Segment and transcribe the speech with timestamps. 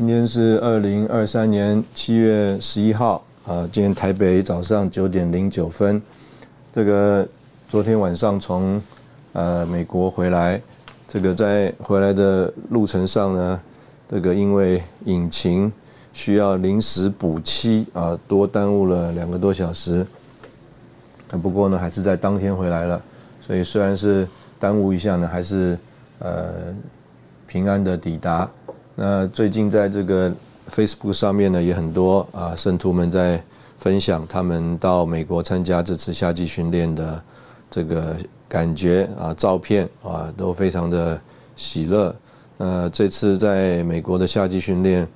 [0.00, 6.00] 今天是二零二三年七月十一号啊，今天台北早上九点零九分，
[6.74, 7.28] 这个
[7.68, 8.80] 昨天晚上从
[9.34, 10.58] 呃美国回来，
[11.06, 13.60] 这个在回来的路程上呢，
[14.08, 15.70] 这个因为引擎
[16.14, 20.06] 需要临时补漆啊，多耽误了两个多小时。
[21.42, 23.02] 不过呢，还是在当天回来了，
[23.46, 24.26] 所以虽然是
[24.58, 25.78] 耽误一下呢，还是
[26.20, 26.54] 呃
[27.46, 28.50] 平安的抵达。
[29.02, 30.30] 那最近在这个
[30.70, 33.42] Facebook 上面呢，也很多啊圣徒们在
[33.78, 37.22] 分享他们到美国参加这次夏季训练的
[37.70, 38.14] 这个
[38.46, 41.18] 感觉啊，照片啊都非常的
[41.56, 42.14] 喜乐。
[42.58, 45.08] 那这次在美国的夏季训练，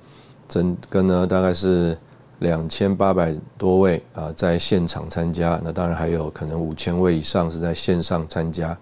[0.49, 1.95] 整个呢大概是
[2.39, 8.75] 两千八百多位啊在现场参加，那当然还有可能五千位以上是在线上参加。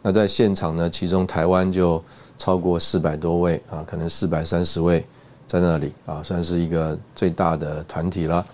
[0.00, 2.02] 那在现场呢，其中台湾就。
[2.40, 5.04] 超过四百多位啊，可能四百三十位
[5.46, 8.46] 在那里啊，算是一个最大的团体了。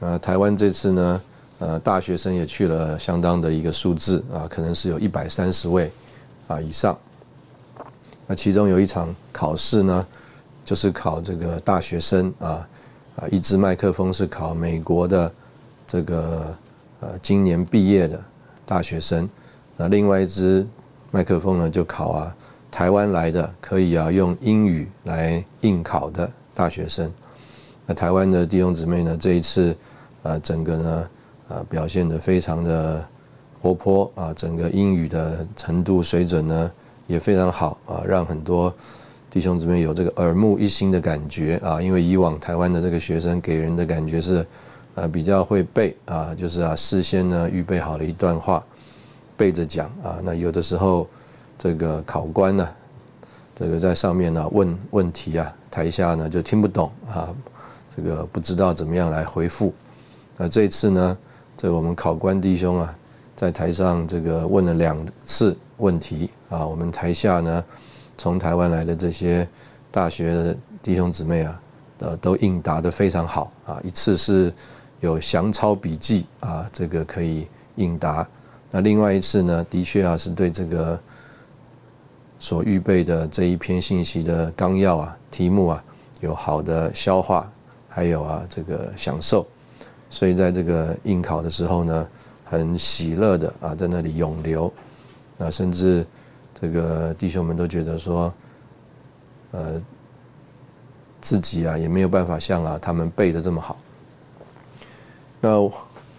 [0.00, 1.22] 呃，台湾这次呢，
[1.58, 5.92] 呃，大学生也去了相当的一个数字啊，可能是有一百三十位
[6.46, 6.98] 啊以上。
[8.26, 10.06] 那其中有一场考试呢，
[10.64, 12.66] 就是考这个大学生啊
[13.16, 15.30] 啊，一支麦克风是考美国的
[15.86, 16.56] 这个
[17.00, 18.18] 呃今年毕业的
[18.64, 19.28] 大学生，
[19.76, 20.66] 那另外一支
[21.10, 22.34] 麦克风呢就考啊。
[22.70, 27.12] 台湾来的可以啊，用英语来应考的大学生。
[27.86, 29.74] 那台湾的弟兄姊妹呢，这一次
[30.22, 31.10] 呃，整个呢
[31.48, 33.04] 呃，表现的非常的
[33.60, 36.70] 活泼啊，整个英语的程度水准呢
[37.06, 38.72] 也非常好啊，让很多
[39.30, 41.80] 弟兄姊妹有这个耳目一新的感觉啊。
[41.80, 44.46] 因为以往台湾的这个学生给人的感觉是
[44.94, 48.62] 呃比较会背啊，就是啊事先呢预备好了一段话
[49.36, 51.08] 背着讲啊，那有的时候。
[51.58, 52.68] 这个考官呢，
[53.56, 57.34] 这个在上面呢问问题啊，台下呢就听不懂啊，
[57.96, 59.74] 这个不知道怎么样来回复。
[60.36, 61.18] 那这次呢，
[61.56, 62.96] 这我们考官弟兄啊，
[63.34, 67.64] 在台上这个问了两次问题啊，我们台下呢，
[68.16, 69.46] 从台湾来的这些
[69.90, 71.60] 大学的弟兄姊妹啊，
[71.98, 73.80] 呃，都应答的非常好啊。
[73.82, 74.54] 一次是
[75.00, 78.24] 有详抄笔记啊，这个可以应答。
[78.70, 80.96] 那另外一次呢，的确啊，是对这个。
[82.40, 85.84] 所预备的这一篇信息的纲要啊，题目啊，
[86.20, 87.50] 有好的消化，
[87.88, 89.44] 还有啊这个享受，
[90.08, 92.08] 所以在这个应考的时候呢，
[92.44, 94.72] 很喜乐的啊在那里涌流，
[95.38, 96.06] 啊甚至
[96.60, 98.32] 这个弟兄们都觉得说，
[99.50, 99.82] 呃
[101.20, 103.76] 自己啊也没有办法像啊他们背的这么好。
[105.40, 105.58] 那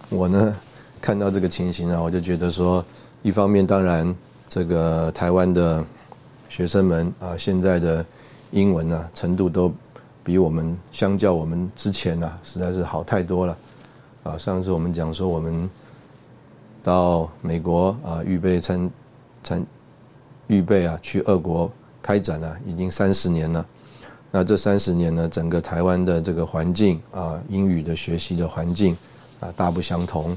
[0.09, 0.53] 我呢
[0.99, 2.83] 看到这个情形啊，我就觉得说，
[3.21, 4.13] 一方面当然
[4.49, 5.85] 这个台湾的。
[6.49, 8.03] 学生们啊，现在的
[8.51, 9.71] 英文呢程度都
[10.23, 13.57] 比我们相较我们之前呢，实在是好太多了。
[14.23, 15.69] 啊，上次我们讲说我们
[16.83, 18.91] 到美国啊，预备参
[19.43, 19.65] 参
[20.47, 21.71] 预备啊，去俄国
[22.01, 23.65] 开展了，已经三十年了。
[24.31, 28.97] 那这三十年呢，整个台湾的这个环境啊，英语的学习的环境
[29.39, 30.35] 啊，大不相同。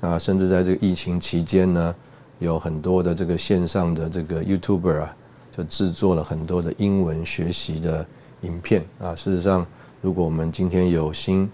[0.00, 1.94] 啊，甚至在这个疫情期间呢。
[2.38, 5.16] 有很多的这个线上的这个 YouTuber 啊，
[5.50, 8.06] 就制作了很多的英文学习的
[8.42, 9.16] 影片啊。
[9.16, 9.66] 事实上，
[10.02, 11.50] 如果我们今天有心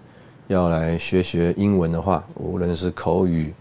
[0.49, 3.55] 要来学学英文的话，无论是口语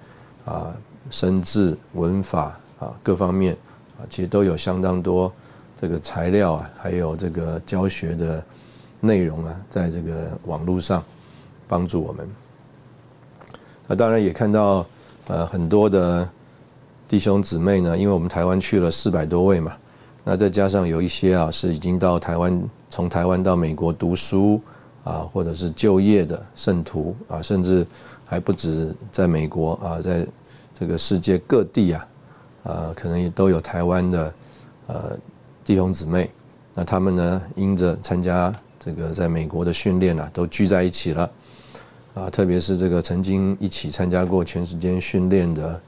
[0.46, 0.74] 啊、
[1.12, 3.56] 生字、文法啊各方面
[4.00, 5.32] 啊，其实都有相当多
[5.80, 8.44] 这个材料啊，还有这个教学的
[9.00, 11.04] 内容啊，在这个网络上
[11.68, 12.28] 帮助我们。
[13.88, 14.84] 那当然也看到
[15.28, 16.28] 呃很多的。
[17.12, 17.98] 弟兄姊妹呢？
[17.98, 19.76] 因为我们台湾去了四百多位嘛，
[20.24, 24.62] 那再加上有一些啊是已经到台湾，从台湾到美国读书
[25.04, 27.86] 啊，或者是就业的圣徒啊，甚至
[28.24, 30.26] 还不止在美国啊，在
[30.74, 32.08] 这个世界各地啊，
[32.64, 34.34] 啊，可能也都有台湾的
[34.88, 35.18] 呃
[35.66, 36.32] 弟兄姊妹。
[36.74, 41.30] 那他们呢，因着参加这个在美国的训练啊，都聚在一起了
[42.14, 45.82] 啊，特别是这个曾经一起参加过全时间训练的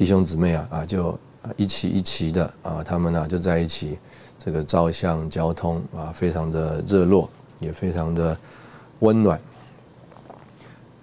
[0.00, 1.18] 弟兄姊妹啊，啊就。
[1.56, 3.98] 一起一起的啊，他们呢就在一起，
[4.38, 7.30] 这个照相交通啊，非常的热络，
[7.60, 8.36] 也非常的
[8.98, 9.40] 温暖。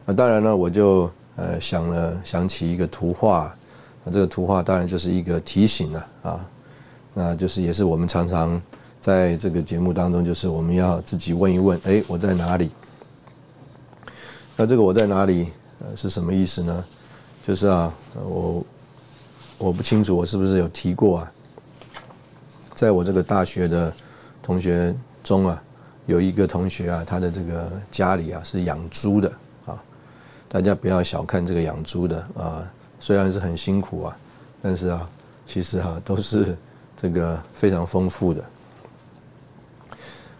[0.05, 3.53] 那当然呢，我就呃想了想起一个图画，
[4.03, 6.45] 那这个图画当然就是一个提醒了啊，
[7.15, 8.61] 那就是也是我们常常
[9.01, 12.69] 在这个节目当中，就是我们要自己问一问，哎，我在哪里？
[14.55, 15.47] 那这个我在哪里？
[15.79, 16.85] 呃，是什么意思呢？
[17.45, 17.91] 就是啊，
[18.23, 18.63] 我。
[19.59, 21.31] 我不清楚我是不是有提过啊，
[22.75, 23.91] 在我这个大学的
[24.41, 25.63] 同学中啊，
[26.05, 29.31] 有一个同学啊，他的这个家里啊是养猪的
[29.65, 29.81] 啊，
[30.47, 34.17] 大家不要小看这个养猪的啊，虽然是很辛苦啊，
[34.61, 35.09] 但是啊，
[35.47, 36.55] 其实啊都是
[37.01, 38.43] 这个非常丰富的。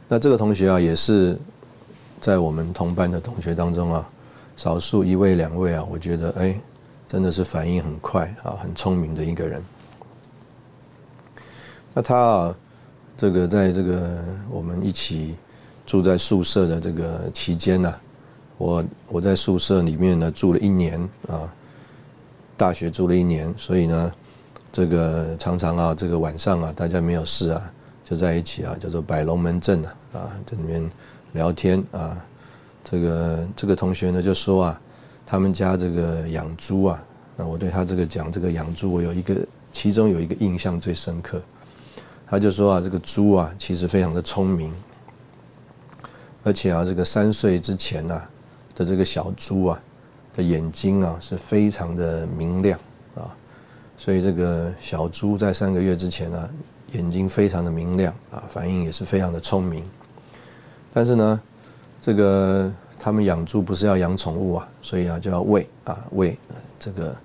[0.07, 1.35] 那这个同学啊，也是
[2.21, 4.07] 在我们同班的同学当中啊，
[4.55, 6.55] 少数一位两位啊，我觉得哎。
[7.07, 9.63] 真的是反应很快啊，很聪明的一个人。
[11.93, 12.55] 那他啊，
[13.15, 15.37] 这个在这个我们一起
[15.85, 17.95] 住在宿舍的这个期间呢，
[18.57, 21.51] 我我在宿舍里面呢住了一年啊，
[22.57, 24.11] 大学住了一年，所以呢，
[24.71, 27.71] 这个常常啊，这个晚上啊，大家没有事啊，
[28.03, 30.91] 就在一起啊，叫做摆龙门阵啊，啊，在里面
[31.31, 32.17] 聊天啊，
[32.83, 34.81] 这个这个同学呢就说啊。
[35.29, 37.03] 他们家这个养猪啊，
[37.35, 39.35] 那我对他这个讲这个养猪，我有一个
[39.73, 41.41] 其中有一个印象最深刻。
[42.25, 44.73] 他就说啊，这个猪啊，其实非常的聪明，
[46.43, 48.21] 而且啊，这个三岁之前呐
[48.73, 49.77] 的这个小猪啊
[50.33, 52.79] 的眼睛啊是非常的明亮
[53.13, 53.35] 啊，
[53.97, 56.49] 所以这个小猪在三个月之前呢，
[56.93, 59.83] 眼睛非常的明亮啊，反应也是非常的聪明。
[60.93, 61.41] 但是呢，
[61.99, 62.71] 这个。
[63.07, 66.37] 他们养猪不是要养宠物啊，所以啊就要喂啊喂，
[66.77, 67.15] 这个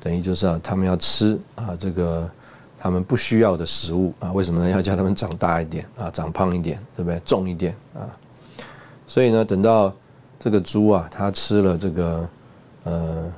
[0.00, 2.26] 等于就是啊他们要吃啊这个
[2.78, 4.70] 他们不需要的食物啊，为什么呢？
[4.70, 7.20] 要叫他们长大一点啊，长胖一点，对不对？
[7.20, 8.08] 重一点啊，
[9.06, 9.92] 所以呢，等到
[10.38, 12.28] 这个猪啊，它吃了这个
[12.84, 13.30] 呃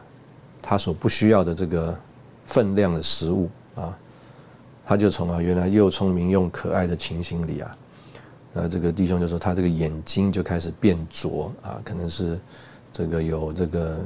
[0.62, 1.98] 它所不需要的这个
[2.46, 3.92] 分量的食物啊，
[4.86, 7.76] 它就从啊原来又聪明又可爱的情形里啊。
[8.52, 12.38] 那这个弟兄就说，他这个眼睛就开始变浊啊，可能是
[12.92, 13.98] 这个有这个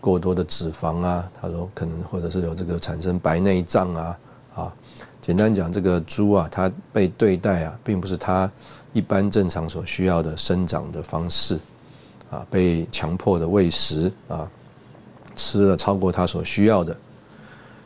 [0.00, 1.28] 过多的脂肪啊。
[1.40, 4.18] 他说可能或者是有这个产生白内障啊
[4.54, 4.76] 啊。
[5.22, 8.50] 简单讲，这个猪啊，它被对待啊，并不是它
[8.92, 11.58] 一般正常所需要的生长的方式
[12.30, 14.48] 啊，被强迫的喂食啊，
[15.34, 16.96] 吃了超过它所需要的。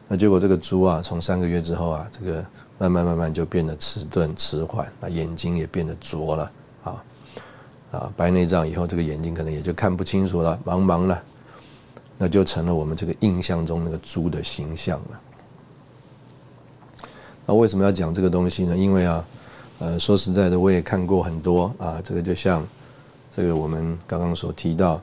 [0.08, 2.44] 那结果这个猪啊，从三个月之后啊，这个。
[2.82, 6.52] 慢慢慢慢就变得迟钝迟缓，那眼睛也变得浊了
[6.82, 7.05] 啊
[7.93, 11.23] 啊，白内障以后，这个眼睛可能也就看不清楚了，茫茫了，
[12.19, 15.20] 那就成了我们这个印象中那个猪的形象了。
[17.46, 18.76] 那为什么要讲这个东西呢？
[18.76, 19.25] 因为啊，
[19.79, 22.67] 呃，说实在的，我也看过很多啊，这个就像
[23.36, 25.01] 这个我们刚刚所提到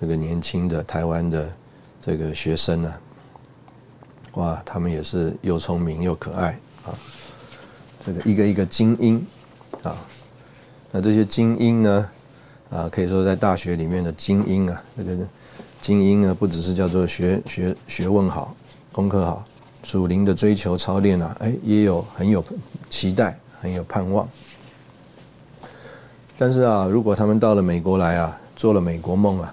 [0.00, 1.50] 这个年轻的台湾的
[2.00, 2.94] 这个学生呢，
[4.34, 6.92] 哇，他们也是又聪明又可爱啊。
[8.04, 9.24] 这个一个一个精英，
[9.82, 9.96] 啊，
[10.90, 12.10] 那这些精英呢，
[12.70, 15.16] 啊，可以说在大学里面的精英啊，这个
[15.80, 18.56] 精英呢，不只是叫做学学学问好、
[18.90, 19.44] 功课好，
[19.84, 22.44] 属灵的追求操练啊，哎，也有很有
[22.90, 24.28] 期待、很有盼望。
[26.36, 29.52] 但是啊，如果他们到了美国来啊，做了美国梦啊，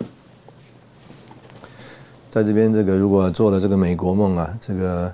[2.31, 5.13] 在这边这个如果做了这个美国梦啊，这个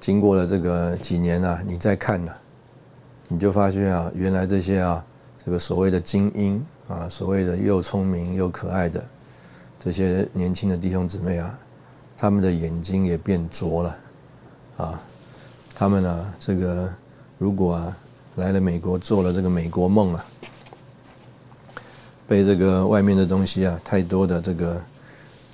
[0.00, 2.32] 经过了这个几年啊，你再看呢？
[3.28, 5.04] 你就发现啊，原来这些啊，
[5.42, 9.02] 这个所谓的精英啊，所谓的又聪明又可爱的
[9.80, 11.58] 这些年轻的弟兄姊妹啊，
[12.18, 13.96] 他们的眼睛也变浊了
[14.76, 15.00] 啊。
[15.74, 16.88] 他们呢，这个
[17.38, 17.96] 如果啊
[18.36, 20.24] 来了美国做了这个美国梦啊，
[22.28, 24.80] 被这个外面的东西啊，太多的这个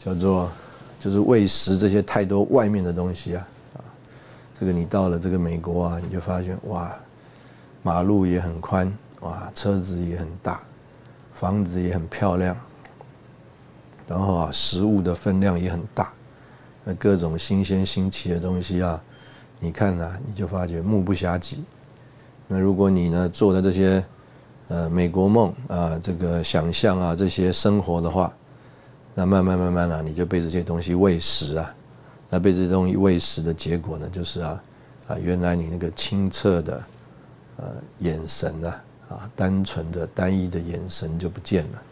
[0.05, 0.50] 叫做
[0.99, 3.47] 就是喂食这些太多外面的东西啊，
[4.59, 6.93] 这个你到了这个美国啊，你就发现哇。
[7.82, 10.60] 马路也很宽，哇，车子也很大，
[11.32, 12.56] 房子也很漂亮，
[14.06, 16.12] 然后啊，食物的分量也很大，
[16.84, 19.02] 那各种新鲜新奇的东西啊，
[19.58, 21.56] 你看呐，你就发觉目不暇接，
[22.49, 24.04] 那如果你呢做的这些
[24.68, 28.32] 呃美国梦啊，这个想象啊这些生活的话，
[29.14, 31.75] 那慢慢慢慢啊，你就被这些东西喂食啊。
[32.32, 34.62] 那被这些东西喂食的结果呢，就是啊
[35.08, 36.80] 啊，原来你那个清澈的
[37.61, 41.83] 呃眼神啊啊，单纯的单一的眼神就不见了。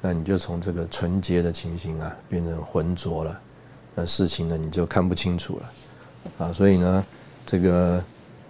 [0.00, 3.40] 那你就从这个纯洁的情形啊，变成浑浊了。
[3.94, 7.04] 那事情呢，你就看不清楚了，啊，所以呢，
[7.46, 8.04] 这个，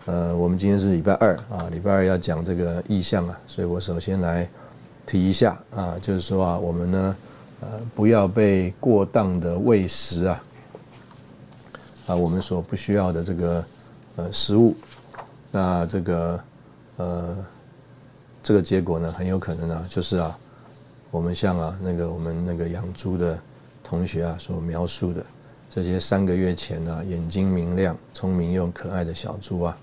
[0.06, 4.48] 呃，我们今天是礼拜二啊，礼拜二要讲这个意象啊，所以我首先来
[5.06, 7.16] 提一下啊，就是说啊，我们呢，
[7.60, 10.44] 呃，不要被过当的喂食啊，
[12.06, 13.64] 啊，我们所不需要的这个
[14.16, 14.74] 呃食物，
[15.56, 16.40] 那这个
[16.96, 17.46] 呃，
[18.42, 20.36] 这个结果呢，很有可能啊，就是啊，
[21.12, 23.38] 我们像啊那个我们那个养猪的
[23.80, 25.24] 同学啊所描述的。
[25.70, 29.78] 这些三个月前呢，眼睛明亮、聪明又可爱的小猪啊，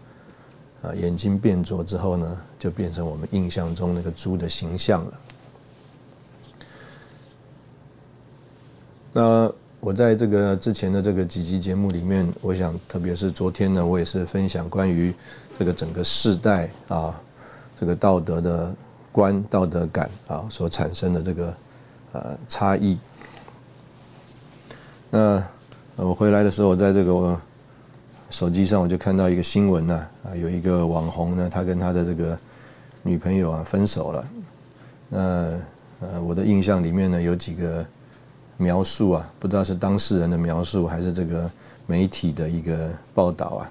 [0.81, 5.19] 啊，眼睛变浊之后呢，就变成我们印象中那个猪的形象了。
[9.13, 15.13] 那我在这个之前的这个几集节目里面，我想，特别是昨天呢，我也是分享关于
[15.61, 17.13] 这个整个世代啊，
[17.79, 18.73] 这个道德的
[19.11, 21.53] 观、道德感啊所产生的这个
[22.13, 22.97] 呃差异。
[25.11, 25.43] 那
[25.97, 27.39] 我回来的时候，在这个
[28.31, 32.35] 手机上我就看到一个新闻呢，啊，有一个网红呢，他跟他的这个
[33.03, 34.25] 女朋友啊分手了。
[35.09, 35.19] 那
[35.99, 37.85] 呃，我的印象里面呢，有几个
[38.57, 41.47] 描述啊，不知道是当事人的描述还是这个
[41.85, 43.69] 媒体的一个报道啊。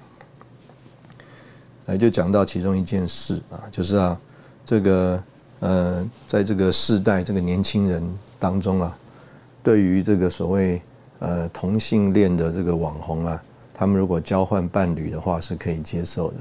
[1.85, 4.19] 来就讲到其中一件事啊，就是啊，
[4.65, 5.23] 这个
[5.59, 8.03] 呃，在这个世代这个年轻人
[8.39, 8.97] 当中啊，
[9.63, 10.81] 对于这个所谓。
[11.23, 13.43] 呃，同性恋的这个网红啊，
[13.75, 16.37] 他们如果交换伴侣的话是可以接受的，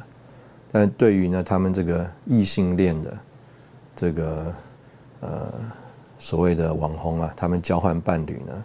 [0.73, 3.19] 但对于呢，他们这个异性恋的
[3.95, 4.55] 这个
[5.21, 5.53] 呃
[6.19, 8.65] 所谓的网红啊，他们交换伴侣呢，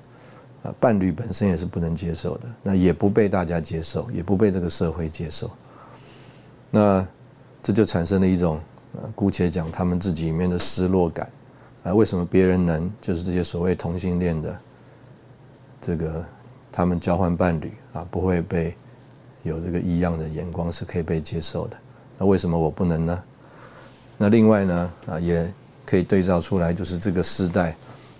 [0.63, 5.51] 啊，伴侣本身也是不能接受的，那也不被大家接受，也不被这个社会接受，
[6.75, 7.07] 那
[7.63, 8.59] 这就产生了一种，
[9.01, 11.31] 呃，姑且讲他们自己里面的失落感，
[11.85, 14.59] 啊，为什么别人能，就是这些所谓同性恋的。
[15.81, 16.25] 这个
[16.73, 18.75] 他们交换伴侣啊，不会被
[19.43, 21.77] 有这个异样的眼光是可以被接受的。
[22.17, 23.23] 那为什么我不能呢？
[24.17, 25.49] 那另外呢啊，也
[25.85, 27.73] 可以对照出来，就是这个时代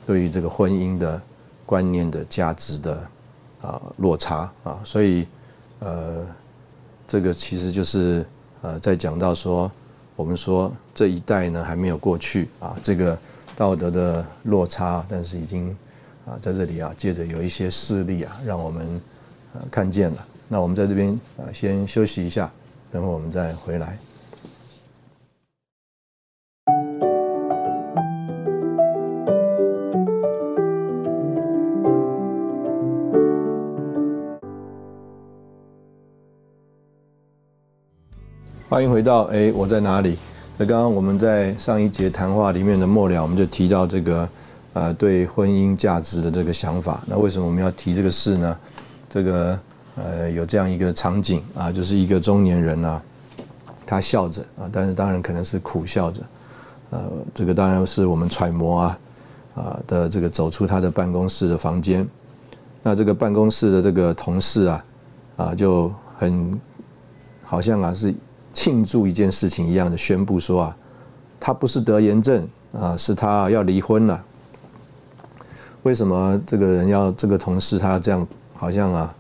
[0.08, 1.22] 对于这个婚姻的
[1.66, 3.10] 观念的价值的
[3.62, 5.28] 啊落差啊，所以
[5.80, 6.26] 呃，
[7.06, 8.26] 这个其实就是
[8.66, 9.72] 呃在讲到说，
[10.16, 13.16] 我们说这一代呢还没有过去啊，这个
[13.56, 15.76] 道德的落差，但是已经。
[16.26, 19.00] 啊，在这里啊，借着有一些事例啊，让我们
[19.54, 20.26] 呃看见了。
[20.48, 22.52] 那我们在这边啊，先休息一下，
[22.92, 23.96] 等会我们再回来。
[38.76, 40.18] 欢迎回到哎，我在哪里？
[40.58, 44.28] 那刚刚我们在上一节谈话里面的末了，我们就提到这个。
[44.74, 48.58] 呃，对婚姻价值的这个想法，那为什么我们要提这个事呢？
[49.10, 49.58] 这个
[49.96, 53.02] 呃，有这样一个场景啊，就是一个中年人啊，
[53.86, 56.22] 他笑着啊，但是当然可能是苦笑着，
[56.90, 57.02] 呃，
[57.34, 59.00] 这个当然是我们揣摩啊
[59.54, 62.06] 啊的这个走出他的办公室的房间，
[62.84, 64.86] 那这个办公室的这个同事啊
[65.38, 66.60] 啊就很
[67.42, 68.14] 好像啊是
[68.56, 70.78] 庆祝一件事情一样的宣布说啊，
[71.40, 74.24] 他不是得炎症啊，是他要离婚了。
[75.84, 79.16] 为什么这个人要这个同事他这样好像啊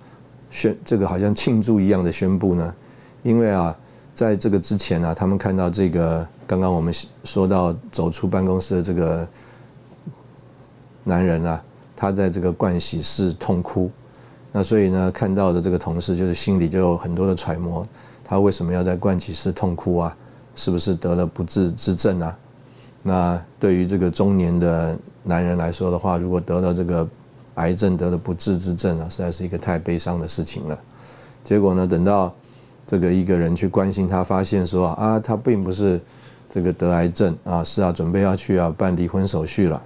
[0.50, 2.74] 宣这个好像庆祝一样的宣布呢？
[3.22, 3.77] 因为啊，
[4.13, 9.27] 在这个之前啊，他们看到这个刚刚我们说到走出办公室的这个
[11.04, 11.62] 男人啊，
[11.96, 13.92] 他在这个盥洗室痛哭，
[14.51, 17.86] 那所以呢，看到的这个同事就是心里就有很多的揣摩，
[18.25, 20.17] 他为什么要在盥洗室痛哭啊？
[20.55, 22.38] 是不是得了不治之症啊？
[23.01, 24.98] 那对于这个中年的。
[25.27, 27.10] 男人来说的话，如果得了这个
[27.55, 30.79] 癌症，得了不治之症啊，实在是一个太悲伤的事情了。
[31.44, 32.32] 结果呢，等到
[32.86, 36.00] 这个一个人去关心他，发现说啊，他并不是
[36.53, 39.82] 这个得癌症啊，是啊，准备要去啊办离婚手续了。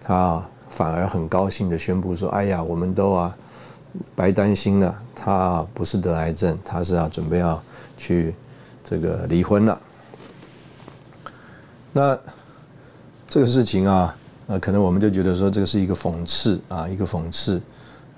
[0.00, 3.36] 他反而很高兴的宣布说：“哎呀，我们都啊
[4.14, 7.62] 白担心了，他不是得癌症，他是啊准备要
[7.96, 8.34] 去
[8.82, 9.80] 这个离婚了。”
[11.92, 12.18] 那。
[13.28, 17.60] 这个事情啊，呃，可能我们就觉得说这个是一个讽刺啊，一个讽刺，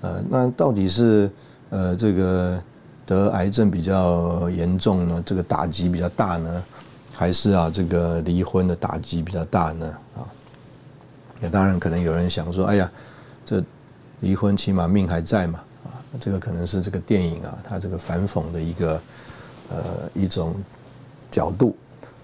[0.01, 1.29] 呃，那到底是
[1.71, 2.61] 呃这个
[3.07, 5.21] 得癌症比较严重呢？
[5.25, 6.63] 这个打击比较大呢？
[7.11, 9.87] 还是啊这个离婚的打击比较大呢？
[10.15, 10.21] 啊，
[11.39, 12.89] 那当然可能有人想说，哎呀，
[13.43, 13.61] 这
[14.19, 15.59] 离婚起码命还在嘛，
[16.19, 19.01] 这个可能是这个电影啊它这个反讽的一个
[19.69, 19.77] 呃
[20.13, 20.55] 一种
[21.29, 21.75] 角度。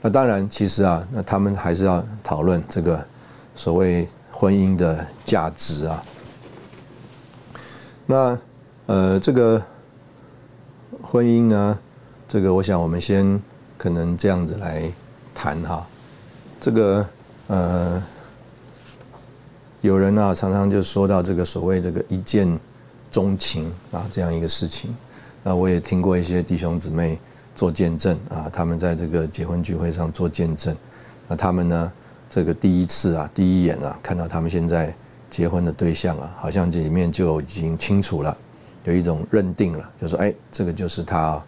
[0.02, 3.04] 那当然，其实啊，那他们还是要讨论这个
[3.56, 6.04] 所谓婚姻的价值啊。
[8.06, 8.38] 那
[8.86, 9.60] 呃，这个
[11.02, 11.80] 婚姻呢，
[12.28, 13.42] 这个我想我们先
[13.80, 14.92] 可能这样子来
[15.34, 15.88] 谈哈。
[16.60, 17.08] 这个
[17.48, 18.04] 呃，
[19.82, 22.48] 有人啊常常就说到这个所谓这个一见
[23.16, 24.94] 钟情啊这样一个事情。
[25.44, 27.18] 那我也听过一些弟兄姊妹。
[27.56, 30.76] 做见证啊，他们在这个结婚聚会上做见证，
[31.26, 31.94] 那他们呢，
[32.30, 34.94] 这个第一次啊，第一眼啊，看到他们现在
[35.30, 38.38] 结婚的对象啊，好像这里面就已经清楚了，
[38.84, 41.42] 有一种认定了，就说哎，这个就是他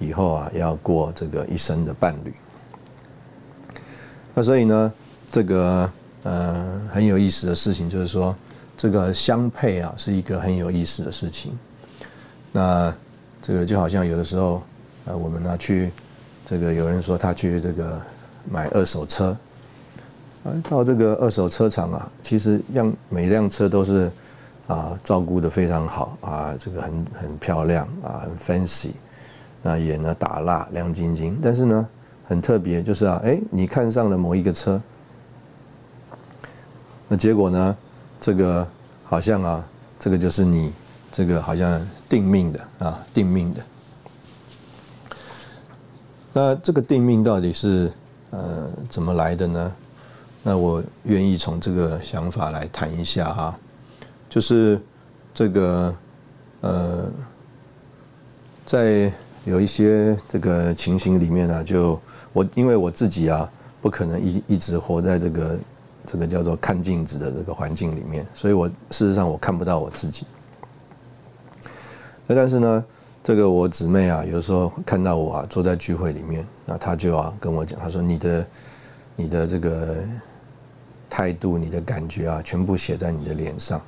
[0.00, 2.34] 以后啊要过这个一生的伴侣。
[4.34, 4.92] 那所以呢，
[5.30, 5.88] 这个
[6.24, 8.34] 呃很有意思的事情就是说，
[8.82, 11.56] 这个相配啊是一个很有意思的事情。
[12.50, 12.92] 那
[13.40, 14.60] 这个就好像有的时候。
[15.04, 15.90] 呃，我们呢去，
[16.46, 18.00] 这个有人说他去这个
[18.48, 19.36] 买二手车，
[20.44, 24.08] 啊，到这个二手车厂啊，其实辆每辆车都是
[24.68, 28.92] 啊照顾的非常好啊，这个很很漂亮啊，很 fancy，
[29.60, 31.88] 那也呢打蜡亮晶晶，但是呢
[32.28, 34.80] 很特别，就是啊，哎，你看上了某一个车，
[37.08, 37.76] 那结果呢，
[38.22, 38.64] 这个
[39.04, 40.72] 好像啊，这个就是你
[41.10, 43.60] 这个好像定命的啊，定命的。
[46.32, 47.90] 那这个定命到底是
[48.30, 49.72] 呃怎么来的呢？
[50.44, 53.58] 那我愿意从这个想法来谈一下哈，
[54.30, 54.80] 就是
[55.34, 55.92] 这个
[56.60, 57.10] 呃，
[58.64, 59.12] 在
[59.44, 62.00] 有一些这个情形里面呢，就
[62.32, 63.50] 我因为我自己啊，
[63.80, 65.58] 不可能一一直活在这个
[66.06, 70.26] 这个叫做看镜子的这个环境里面，所以我事实上我看不到我自己。
[72.26, 72.84] 那但是呢？
[73.24, 78.46] 这个我姊妹啊，有时候看到我啊，坐在聚会里面，那她就要跟我讲，她说：“你的，
[79.14, 79.98] 你的这个
[81.08, 83.80] 态度，你的感觉啊，全部写在你的脸上。”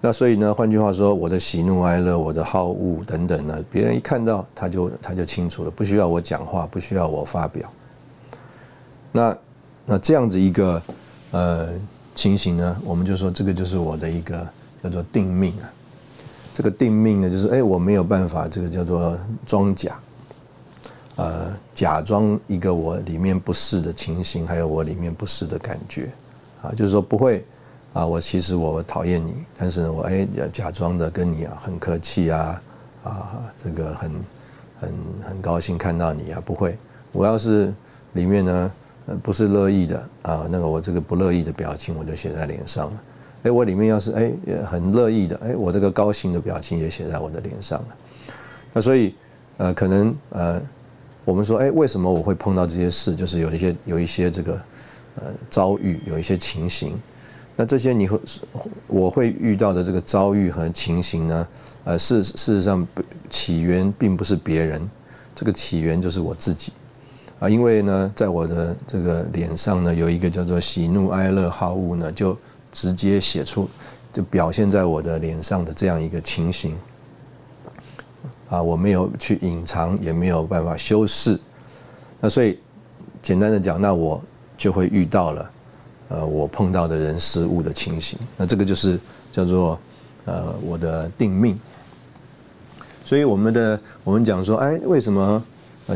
[0.00, 7.70] 那所以呢，换句话说，我的喜怒哀乐，我的好恶等等呢，别人一看到，他就他就清楚了，不需要我讲话，不需要我发表。
[9.12, 9.36] 那
[9.90, 10.80] 那这样子一个
[11.32, 11.70] 呃
[12.14, 14.46] 情形呢，我们就说这个就是我的一个
[14.84, 15.66] 叫做定命啊。
[16.54, 19.98] 这个定命呢，就是哎，我没有办法，这个叫做装假，
[21.16, 26.08] 呃，假装一个我里面不是的情形，还有我里面不是的感觉，
[26.62, 27.44] 啊，就是说不会
[27.92, 32.62] 啊，我其实我讨厌你，但是，我哎假装的跟你啊很客气啊，
[33.02, 34.12] 啊，这个很
[34.78, 34.94] 很
[35.28, 36.78] 很高兴看到你啊，不会，
[37.10, 37.74] 我要是
[38.12, 38.72] 里面呢
[39.22, 43.02] 不是乐意的啊，那个我这个不乐意的表情我就写在脸上了。
[43.42, 44.32] 哎，我里面要是哎
[44.64, 47.88] 很乐意的，哎，我这个高兴的表情也写在我的脸上了。
[48.72, 49.14] 那所以，
[49.56, 50.62] 呃，可能呃，
[51.24, 53.16] 我们说，哎，为什么我会碰到这些事？
[53.16, 54.52] 就是有一些有一些这个
[55.16, 56.92] 呃遭遇，有一些情形。
[57.56, 58.20] 那这些你会
[58.86, 61.48] 我会遇到的这个遭遇和情形呢？
[61.84, 62.86] 呃，事事实上
[63.30, 64.88] 起源并不是别人，
[65.34, 66.72] 这个起源就是我自己
[67.40, 67.48] 啊。
[67.48, 72.36] 因为呢，在我的这个脸上呢，有一个叫做喜怒哀乐好恶呢，就
[72.70, 73.68] 直接写出，
[74.12, 76.76] 就表现在我的脸上的这样一个情形，
[78.48, 81.36] 啊，我没有去隐藏，也没有办法修饰，
[82.20, 82.58] 那所以
[83.22, 84.22] 简单的讲，那我
[84.56, 85.50] 就会遇到了，
[86.10, 89.00] 呃，我碰到的人事物的情形，那这个就是
[89.32, 89.78] 叫做
[90.26, 91.58] 呃我的定命。
[93.04, 95.42] 所以我们的我们讲说，哎，为什么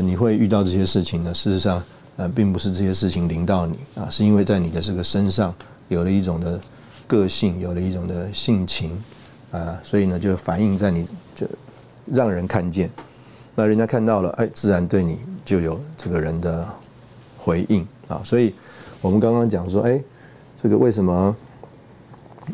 [0.01, 1.33] 你会遇到这些事情呢？
[1.33, 1.83] 事实上，
[2.17, 5.53] 呃，并不是这些事情临到你啊，是因为在你的这个身上。
[5.87, 6.59] 有了一种的
[7.05, 8.89] 个性，有了一种的性情，
[9.51, 11.45] 啊，所以呢，就反映在你，就
[12.07, 12.89] 让人看见，
[13.53, 16.67] 那人家看到了，哎，自然对你就有这个人的
[17.37, 18.19] 回应啊。
[18.25, 18.51] 所以，
[18.99, 20.01] 我们刚刚讲说，哎，
[20.59, 21.35] 这个为什么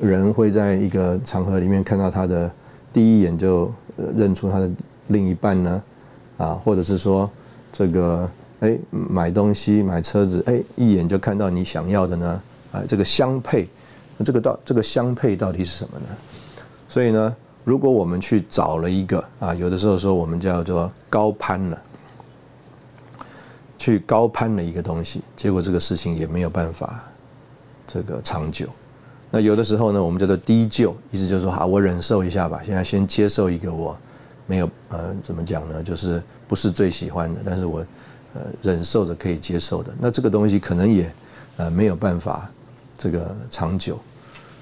[0.01, 2.51] 人会在一个场合里面看到他的
[2.91, 3.73] 第一眼就
[4.13, 4.69] 认出他的
[5.07, 5.81] 另一半呢？
[6.41, 7.29] 啊，或者是说，
[7.71, 8.29] 这个
[8.61, 12.41] 哎，买东西买车子，哎，一眼就看到你想要的呢？
[12.71, 13.67] 啊，这个相配，
[14.17, 16.05] 那这个到这个相配到底是什么呢？
[16.89, 21.81] 所以呢，如果我们去找了一个啊，有的时候说我们叫做高攀了，
[23.77, 27.03] 去高攀了一个东西，结果这个事情也没有办法
[27.87, 28.65] 这个长久。
[29.29, 33.95] 那有的时候呢，我们叫做低就，意思就是说好，我忍受一下吧，现在先接受一个我
[34.51, 37.79] 没有呃怎么讲呢，就是不是最喜欢的，但是我
[38.33, 39.93] 呃忍受着可以接受的。
[39.97, 41.09] 那这个东西可能也
[41.55, 42.51] 呃没有办法
[42.97, 43.97] 这个长久。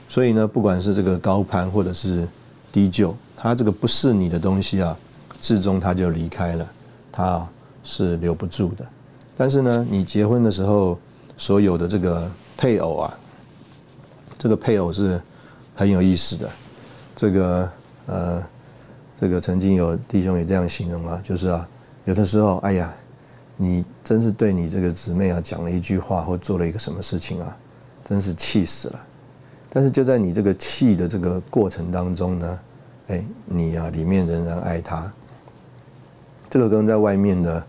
[0.07, 2.27] 所以呢，不管是这个高攀或者是
[2.71, 4.95] 低就，它这个不是你的东西啊，
[5.41, 6.69] 至终它就离开了，
[7.11, 7.47] 它
[7.83, 8.85] 是留不住的。
[9.35, 10.99] 但是呢，你结婚的时候
[11.35, 13.17] 所有的这个配偶啊，
[14.37, 15.19] 这个配偶是
[15.75, 16.47] 很有意思的。
[17.15, 17.71] 这个
[18.05, 18.43] 呃，
[19.19, 21.67] 这个曾经有弟兄也这样形容啊，就是啊，
[22.05, 22.93] 有的时候，哎呀，
[23.57, 27.57] 你真是对你这个姊妹啊讲了一句话或做了一个什么事情啊，
[28.07, 29.05] 真是气死了。
[29.69, 32.59] 但是就在你这个气的这个过程当中呢，
[33.09, 35.11] 哎，你啊里面仍然爱他。
[36.49, 37.63] 这个跟在外面的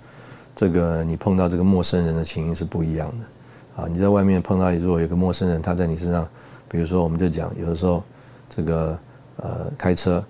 [0.54, 3.82] 这个你碰到这个陌生人的情形是不一样的。
[3.82, 6.28] 啊，你在外面碰到如果有个陌生人，他在你身上，
[6.68, 8.02] 比如说我们就讲有的时候
[8.48, 8.98] 这个
[9.38, 10.24] 呃开车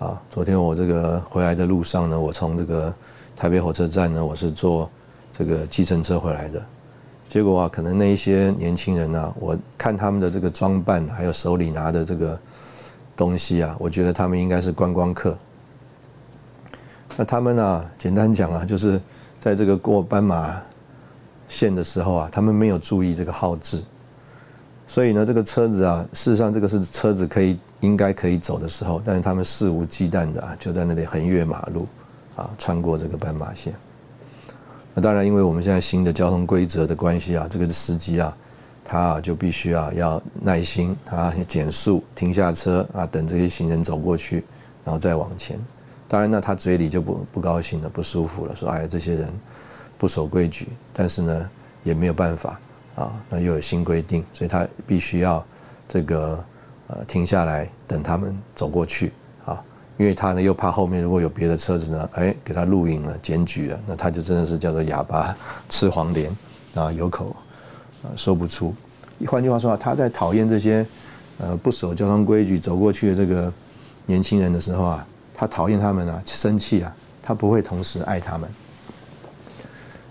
[0.00, 2.92] 啊，昨天我这个回来的路上呢，我从这个
[3.36, 4.90] 台北火车站呢，我是坐
[5.30, 6.64] 这个计程车回来的。
[7.28, 12.38] 结果啊，可能那一些年轻人呢，我看他们的这个装扮，还有手里拿的这个
[13.14, 15.36] 东西啊，我觉得他们应该是观光客。
[17.18, 18.98] 那他们呢，简单讲啊，就是
[19.38, 20.62] 在这个过斑马
[21.46, 23.82] 线的时候啊，他们没有注意这个号志，
[24.90, 31.86] 所以呢，这个车子啊，事实上这个是车子可以应该可以走的时候，但是他们肆无忌惮的就在那里横越马路，
[32.34, 33.72] 啊，穿过这个斑马线。
[34.92, 38.36] 那当然，因为我们现在新的交通规则的关系啊，这个司机啊，
[38.84, 44.42] 他啊就必须啊要耐心，他减速停下车啊，等这些行人走过去，
[44.84, 45.56] 然后再往前。
[46.08, 49.32] 当然，那他嘴里就不不高兴了，不舒服了，说：“哎，这些人
[49.96, 51.50] 不守规矩。”但是呢，
[51.84, 52.58] 也没有办法
[52.94, 55.44] 啊，那又有新规定，所以他必须要
[55.88, 56.44] 这个
[56.88, 59.12] 呃停下来等他们走过去
[59.44, 59.62] 啊。
[59.96, 65.36] 因为他呢又怕后面如果有别的车子呢，哎，给他录影了、检举了，那他就真的是叫做哑巴
[65.68, 66.34] 吃黄连
[66.74, 67.36] 啊，有口
[68.02, 68.74] 啊说不出。
[69.26, 70.86] 换句话说啊，他在讨厌这些
[71.38, 73.52] 呃不守交通规矩走过去的这个
[74.06, 78.48] 年轻人的时候啊，他讨厌他们啊，生气啊，他不会同时爱他们。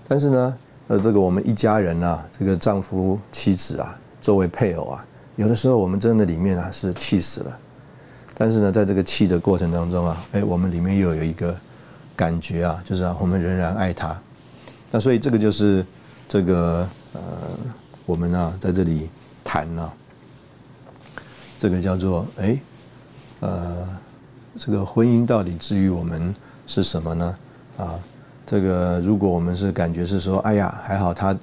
[0.07, 0.57] 但是呢，
[0.89, 7.59] 呃，这个我们一家人啊，这个丈夫、妻子啊，作为配偶啊，有的时候我们真的里面啊是气死了。
[8.33, 11.55] 但是呢，在这个气的过程当中啊，哎，我们里面又有一个
[12.15, 14.19] 感觉啊，就是啊，我们仍然爱他。
[14.89, 15.85] 那所以这个就是
[16.27, 17.21] 这个呃，
[18.07, 19.11] 我们啊在这里
[19.43, 19.91] 谈呢，
[21.59, 22.59] 这个叫做哎，
[23.41, 23.87] 呃，
[24.57, 26.33] 这个婚姻到底至于我们
[26.65, 27.35] 是什么呢？
[27.77, 27.93] 啊，
[28.49, 31.37] 这个如果我们是感觉是说，哎呀，还好他。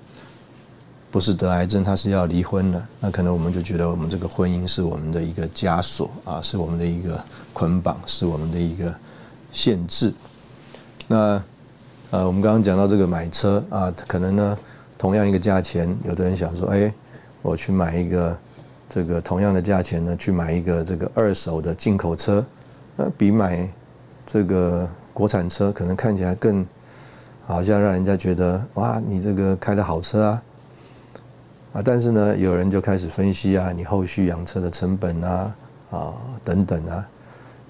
[1.09, 2.89] 不是得癌症，他是要离婚了。
[3.01, 7.19] 那可能我们就觉得我们这个婚姻是我们的一个枷锁啊，是我们的一个
[7.55, 8.95] 捆绑，是我们的一个
[9.51, 10.13] 限制。
[11.07, 11.43] 那
[12.11, 14.59] 呃，我们刚刚讲到这个买车啊，可能呢，
[14.99, 16.93] 同样一个价钱，有的人想说，哎，
[17.41, 18.37] 我去买一个
[18.91, 22.45] 这个同样的价钱呢，去买一个这个二手的进口车，
[22.95, 23.67] 那比买
[24.27, 26.67] 这个国产车可能看起来更
[27.47, 30.43] 好像让人家觉得哇，你这个开的好车啊。
[31.73, 35.55] 啊，但是呢，有人就开始分析啊，你后续养车的成本啊，
[35.91, 37.07] 啊等等啊，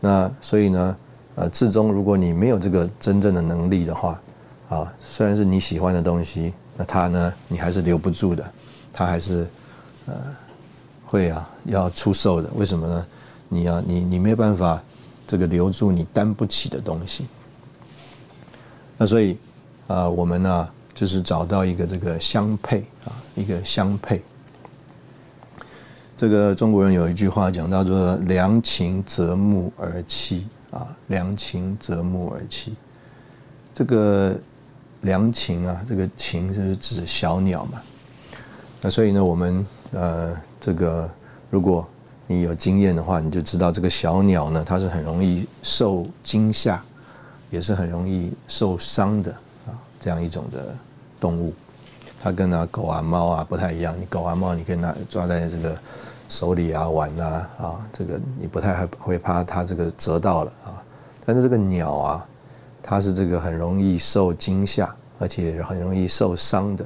[0.00, 0.96] 那所以呢，
[1.34, 4.20] 呃，至终如果你没有这个真正的能力的话，
[4.68, 8.44] 啊，虽然是你喜欢的东西，那它呢，你还是留不住的，
[8.92, 9.46] 它还是
[10.06, 10.14] 呃
[11.04, 12.48] 会啊要出售的。
[12.54, 13.06] 为什么呢？
[13.48, 14.80] 你要你你没办法
[15.26, 17.26] 这个留住你担不起的东西。
[18.96, 19.36] 那所以
[19.86, 20.68] 啊，我们呢。
[20.96, 24.22] 就是找到一个这个相配啊，一个相配。
[26.16, 32.70] 这个中国人有一句话讲到说：“良禽择木而栖啊，良禽择木而栖。”
[33.74, 34.34] 这个
[35.02, 37.82] 良禽啊，这个禽就是指小鸟嘛。
[38.80, 41.06] 那所以呢，我们呃，这个
[41.50, 41.86] 如果
[42.26, 46.82] 你有经验的话，你就知道这个小鸟呢，它是很容易受惊吓，
[47.50, 49.36] 也是很容易受伤的，
[50.00, 50.74] 这样一种的。
[51.18, 51.54] 动物，
[52.22, 53.98] 它跟啊狗啊猫啊不太一样。
[53.98, 55.74] 你狗啊猫，你可以拿抓在这个
[56.28, 60.76] 手里啊玩啊啊，这个你不太会怕它这个折到了啊。
[61.24, 62.26] 但是这个鸟啊，
[62.82, 66.84] 它是这个很容易受惊吓，而且很容易受伤的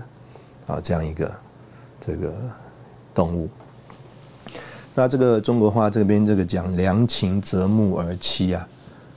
[0.69, 1.33] 啊，这样一个
[1.99, 2.33] 这个
[3.13, 3.49] 动物。
[4.95, 8.67] 那这个中国话这边这个讲良禽择木而栖啊，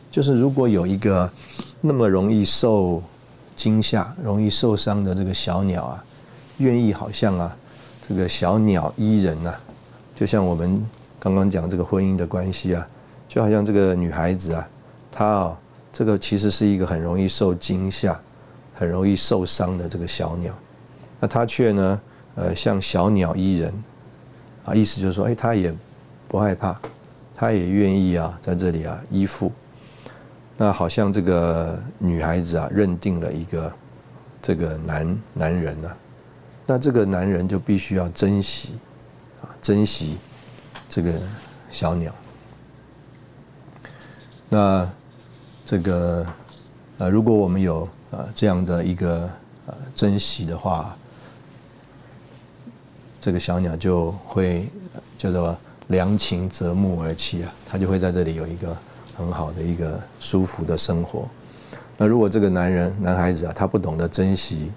[0.10, 1.30] 就是如果有一个
[1.82, 3.00] 那么容易受。
[3.56, 6.04] 惊吓、容易受伤的这个小鸟啊，
[6.58, 7.56] 愿意好像啊，
[8.08, 9.54] 这个小鸟依人呐，
[10.16, 10.84] 就像我们
[11.20, 12.88] 刚刚讲这个婚姻的关系啊，
[13.28, 14.68] 就好像这个女孩子啊，
[15.12, 15.60] 她啊，
[15.92, 18.20] 这个其实是一个很容易受惊吓、
[18.74, 20.54] 很容易受伤的这个小鸟，
[21.20, 22.02] 那她却呢，
[22.36, 23.74] 呃，像小鸟依人，
[24.66, 25.74] 啊，意思就是说，哎，她也
[26.28, 26.80] 不害怕，
[27.36, 29.52] 她也愿意啊，在这里啊依附。
[30.64, 33.74] 那好像这个女孩子啊，认定了一个
[34.42, 35.92] 这个男男人呢，
[36.66, 38.78] 那这个男人就必须要珍惜
[39.42, 40.16] 啊，珍惜
[40.88, 41.12] 这个
[41.70, 42.16] 小鸟。
[44.48, 44.90] 那
[45.66, 46.26] 这个
[46.98, 49.30] 呃，如果我们有啊这样的一个
[49.66, 50.96] 呃珍惜的话，
[53.20, 54.66] 这个小鸟就会
[55.18, 58.74] 叫做良禽择木而栖啊，它就会在这里有一个。
[59.16, 61.28] 很好的一个舒服的生活。
[61.98, 64.72] 那如果这个男人、男孩子啊，他不懂得珍惜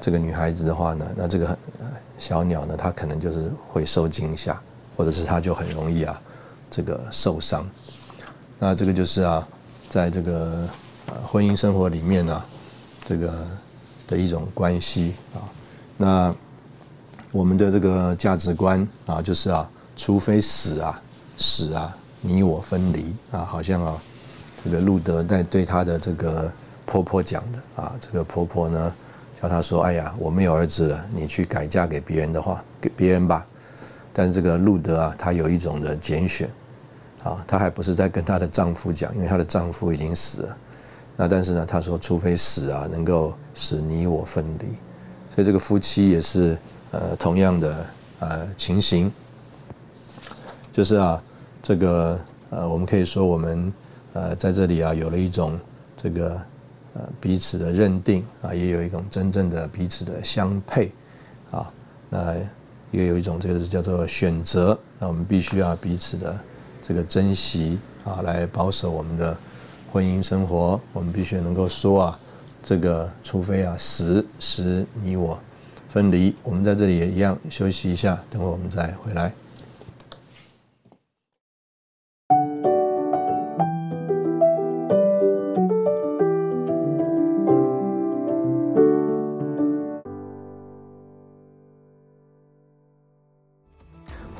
[0.00, 1.56] 这个女孩子的话呢，那这个
[2.18, 4.60] 小鸟呢，他可能就是会受惊吓，
[4.96, 6.20] 或者是他就很容易啊，
[6.70, 7.64] 这个受伤。
[8.58, 9.46] 那这个就是啊，
[9.88, 10.68] 在这个
[11.26, 12.44] 婚姻生活里面呢，
[13.04, 13.46] 这个
[14.08, 15.38] 的一种关系啊。
[15.96, 16.34] 那
[17.30, 21.00] 我们的这个价值观啊，就是啊，除非死啊，
[21.36, 21.96] 死啊。
[22.20, 24.02] 你我分离啊，好像啊，
[24.64, 26.50] 这个路德在对他的这个
[26.84, 28.94] 婆婆讲的啊，这个婆婆呢
[29.40, 33.46] 叫他说：“哎呀，我没有儿子了，你去改嫁给别人的话，给别人吧。”
[34.12, 36.50] 但是这个路德啊，她有一种的拣选
[37.22, 40.56] 啊，她还不是在跟她的丈夫讲，因为她的丈夫已经死了。
[41.16, 44.66] 那但是呢，她说：“除非死啊，能够使你我分离。”
[45.34, 46.58] 所以这个夫妻也是
[46.90, 47.86] 呃同样的
[48.18, 49.12] 呃情形，
[50.72, 51.22] 就是啊。
[51.68, 53.70] 这个呃，我们可以说我们
[54.14, 55.60] 呃在这里啊有了一种
[56.02, 56.30] 这个
[56.94, 60.90] 呃彼此的认定啊，也有一种真正的彼此的相配
[61.50, 61.70] 啊，
[62.08, 62.34] 那
[62.90, 66.34] 也有一种这个是叫做选择，那我们必须要彼此的
[66.82, 69.36] 这个珍惜啊，来保守我们的
[69.92, 70.80] 婚姻生活。
[70.94, 72.18] 我们必须能够说啊，
[72.64, 75.38] 这个除非啊死使你我
[75.90, 79.30] 分离，我们在这里也一样休息一下，等会我们再回来。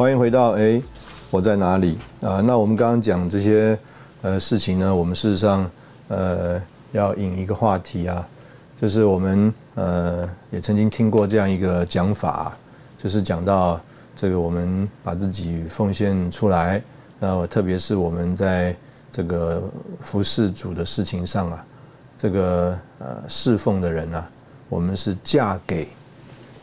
[0.09, 0.81] 欢迎回到哎，
[1.31, 2.40] 我在哪里啊？
[2.40, 3.79] 那我们刚刚讲这些
[4.23, 5.71] 呃事情呢，我们事实上
[6.09, 6.59] 呃
[6.92, 8.27] 要引一个话题啊，
[8.81, 12.57] 就是我们呃也曾经听过这样一个讲法，
[12.97, 13.79] 就是讲到
[14.16, 16.83] 这个我们把自己奉献出来，
[17.21, 18.75] 那特别是我们在
[19.12, 19.62] 这个
[20.01, 21.62] 服侍主的事情上啊，
[22.16, 24.27] 这个呃侍奉的人啊，
[24.71, 25.87] 我们是嫁给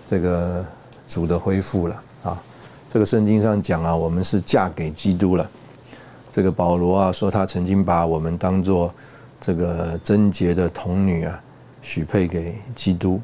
[0.09, 0.65] 这个
[1.07, 2.43] 主的恢复了啊。
[2.95, 5.45] 这个圣经上讲啊，我们是嫁给基督了。
[6.31, 8.89] 这个保罗啊说，他曾经把我们当做
[9.41, 11.43] 这个贞洁的童女啊，
[11.81, 13.19] 许配给基督。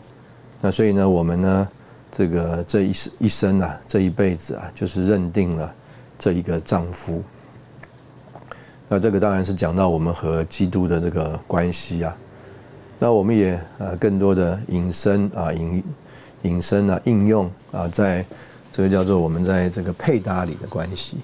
[0.59, 1.69] 那所以呢，我们呢，
[2.11, 5.73] 这个这一一生啊，这一辈子啊，就是认定了
[6.19, 7.23] 这一个丈夫。
[8.89, 12.13] 那这个当然是讲到我们和基督的这个关系啊。
[12.99, 15.83] 那我们也呃更多的引申啊引
[16.41, 18.25] 引申啊应用啊在。
[18.71, 21.17] 这个叫做我们在这个配搭里的关系。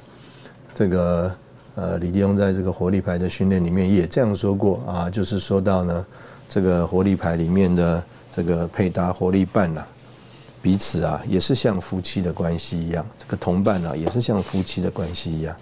[0.75, 1.33] 这个
[1.75, 6.05] 呃，李立勇在这个活力牌的训练里面也这样说过啊，就是说到呢，
[6.49, 8.03] 这个活力牌里面的
[8.35, 9.85] 这个配搭活力伴呐，
[10.61, 15.55] 彼此啊也是像夫妻的关系一样，这个同伴啊也是像夫妻的关系一样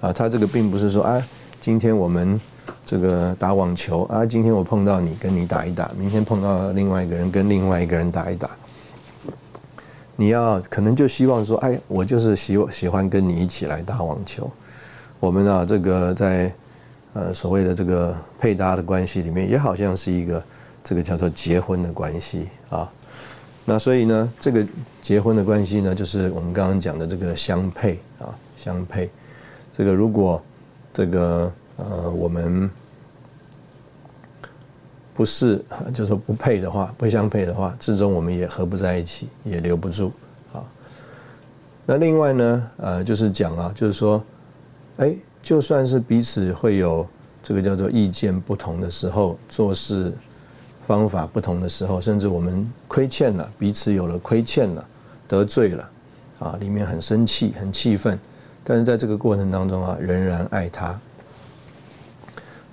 [0.00, 0.12] 啊。
[0.12, 1.22] 他这个并不是说啊，
[1.60, 2.40] 今天我们
[2.86, 8.48] 这个打网球啊，今天我碰到你跟你打一打，明天碰到另外一个人跟另外一个人打一打。
[10.16, 14.50] 你要可能就希望说，哎，我就是喜喜欢跟你一起来打网球。
[15.20, 16.52] 我们啊，这个在
[17.14, 20.42] 呃所谓的这个配搭的关系里面，也好像是一个
[20.82, 22.90] 这个叫做结婚的关系啊。
[23.64, 24.66] 那所以呢，这个
[25.00, 29.10] 结婚的关系呢，就是我们刚刚讲的这个相配啊，相配。
[29.72, 30.42] 这个如果
[30.92, 32.70] 这个呃我们。
[35.14, 40.10] 不是，就是说不配的话，不相配的话，最终我们也合不在一起，也留不住
[40.52, 40.58] 啊。
[41.86, 44.20] 那另外呢，呃，就是讲啊，就是说，
[44.96, 47.06] 哎，就算是彼此会有
[47.44, 50.12] 这个叫做意见不同的时候，做事
[50.84, 54.84] 方法不同的时候，甚至我们亏欠了彼此，有了亏欠了，
[55.28, 55.90] 得罪了
[56.40, 58.18] 啊，里面很生气，很气愤，
[58.64, 60.98] 但是在这个过程当中啊，仍然爱他。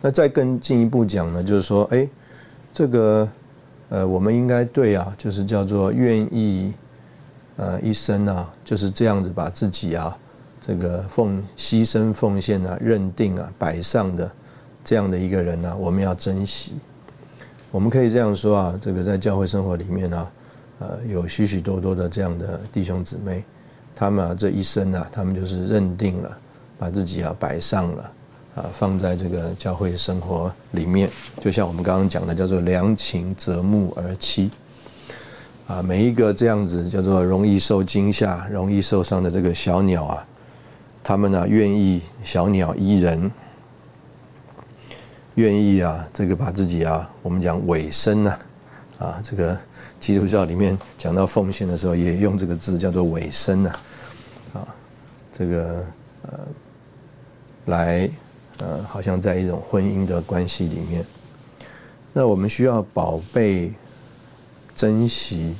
[0.02, 2.10] 那再更进一步讲呢，就是说，哎。
[2.74, 3.28] 这个，
[3.90, 6.74] 呃，我们应该对啊，就是叫做愿意
[7.58, 10.18] 呃一生啊就是这样子把自己啊
[10.60, 14.32] 这个奉牺牲奉献啊认定啊摆上的
[14.84, 16.74] 这样的一个人呢，我们要珍惜。
[17.72, 20.28] 我们可以这样说啊，这个在教会生活里面呢，
[20.80, 23.44] 呃，有许许多多的这样的弟兄姊妹，
[23.96, 26.38] 他们啊这一生啊，他们就是认定了，
[26.78, 28.12] 把自己啊摆上了。
[28.54, 31.10] 啊，放在这个教会生活里面，
[31.40, 34.50] 就像我们刚刚讲的，叫做良禽择木而栖。
[35.68, 40.28] 啊，每一个这样子叫做容易受惊吓、容易受伤的这个小鸟啊，
[41.02, 43.32] 他们呢愿意小鸟依人，
[45.36, 48.38] 愿意啊，这个把自己啊，我们讲委身呐，
[48.98, 49.58] 啊，这个
[49.98, 53.70] 基督教里面讲到奉献的时候，也用这个字叫做委身呐，
[54.54, 54.68] 啊，
[55.32, 55.86] 这个
[56.24, 56.40] 呃，
[57.68, 58.10] 来。
[58.62, 61.04] 呃，好像在一种婚姻的关系里面，
[62.14, 63.74] 那我们需要宝贝、
[64.76, 65.56] 珍惜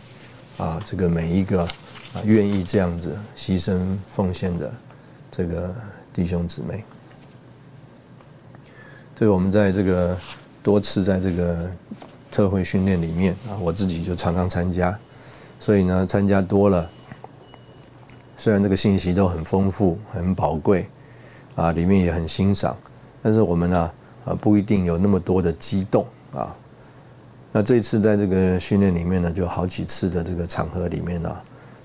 [0.58, 4.72] 啊，这个每一个啊愿意这样子牺牲奉献的
[5.32, 5.74] 这个
[6.14, 6.84] 弟兄姊妹。
[9.16, 10.16] 所以我们在这个
[10.62, 11.68] 多次在这个
[12.30, 14.96] 特会训练里面啊，我自己就常常参加，
[15.60, 16.88] 所以呢，参加多了，
[18.38, 20.88] 虽然这个信息都很丰富、很宝贵
[21.56, 22.78] 啊，里面也很欣赏。
[23.24, 23.92] 但是我们呢，
[24.26, 26.56] 啊，不一定有那么多的激动啊。
[27.52, 31.30] 那这次在这个训练里面呢，就好几次的这个场合里面呢，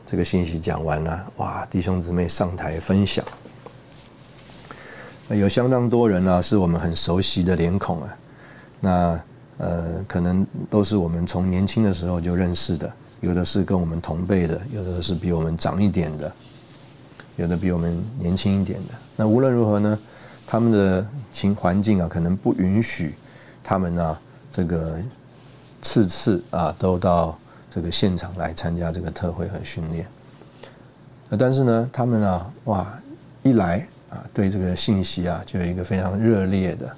[0.07, 3.25] 这个信息讲完了，哇，弟兄姊妹上台分享，
[5.29, 8.17] 有相当多人呢，是我们很熟悉的脸孔啊。
[8.81, 9.21] 那
[9.59, 16.33] 呃，可能都是我们从年轻的时候就认识的，有的是跟我们同辈的，有的是比我们长一点的，
[17.37, 18.95] 有的比我们年轻一点的。
[19.17, 19.99] 那无论如何呢？
[20.49, 23.15] 他们的情环境啊，可能不允许
[23.63, 24.19] 他们呢，
[24.51, 24.99] 这个
[25.83, 27.39] 次次啊都到
[27.71, 30.07] 这个现场来参加这个特会和训练。
[31.39, 33.03] 但是呢，他们啊，哇，
[33.43, 36.89] 一来啊，对这个信息啊，就有一个非常热烈的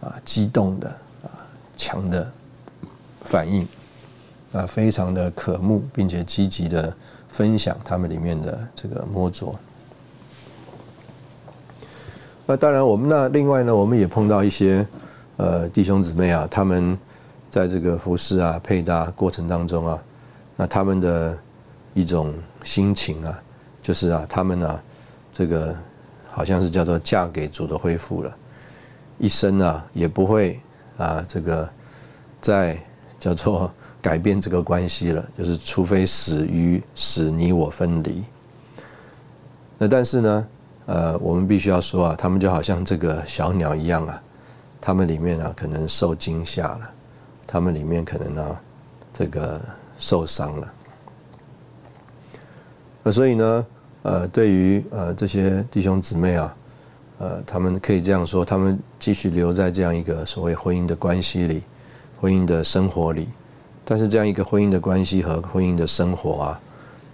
[0.00, 0.88] 啊、激动的
[1.22, 1.30] 啊、
[1.76, 2.30] 强的
[3.22, 3.66] 反应
[4.52, 6.92] 啊，非常的渴慕，并且积极的
[7.28, 9.56] 分享他们里面的这个摸着。
[12.50, 14.84] 那当然，我们那另外呢，我们也碰到一些
[15.36, 16.98] 呃弟兄姊妹啊，他们
[17.48, 20.02] 在这个服饰啊、配搭过程当中啊，
[20.56, 21.38] 那他们的
[21.94, 22.34] 一种
[22.64, 23.40] 心情啊，
[23.80, 24.80] 就是啊，他们呢，
[25.32, 25.72] 这个
[26.28, 28.36] 好像是叫做嫁给主的恢复了，
[29.20, 30.58] 一生啊也不会
[30.96, 31.70] 啊这个
[32.40, 32.76] 再
[33.20, 38.24] 叫做改变这个关系了，就是除非死于使你我分离。
[39.78, 40.48] 那但是呢？
[40.90, 44.20] 呃，我们必须要说啊，他们就好像这个小鸟一样啊，
[44.80, 46.90] 他们里面啊可能受惊吓了，
[47.46, 48.58] 他们里面可能呢
[49.14, 49.60] 这个
[50.00, 50.72] 受伤了。
[53.04, 53.66] 那所以呢，
[54.02, 56.56] 呃，对于呃这些弟兄姊妹啊，
[57.18, 61.62] 呃，他们可以这样说，他们继续留在这样一个所谓婚姻的关系里，
[62.20, 63.28] 婚姻的生活里，
[63.84, 66.60] 但是这样一个婚姻的关系和婚姻的生活啊，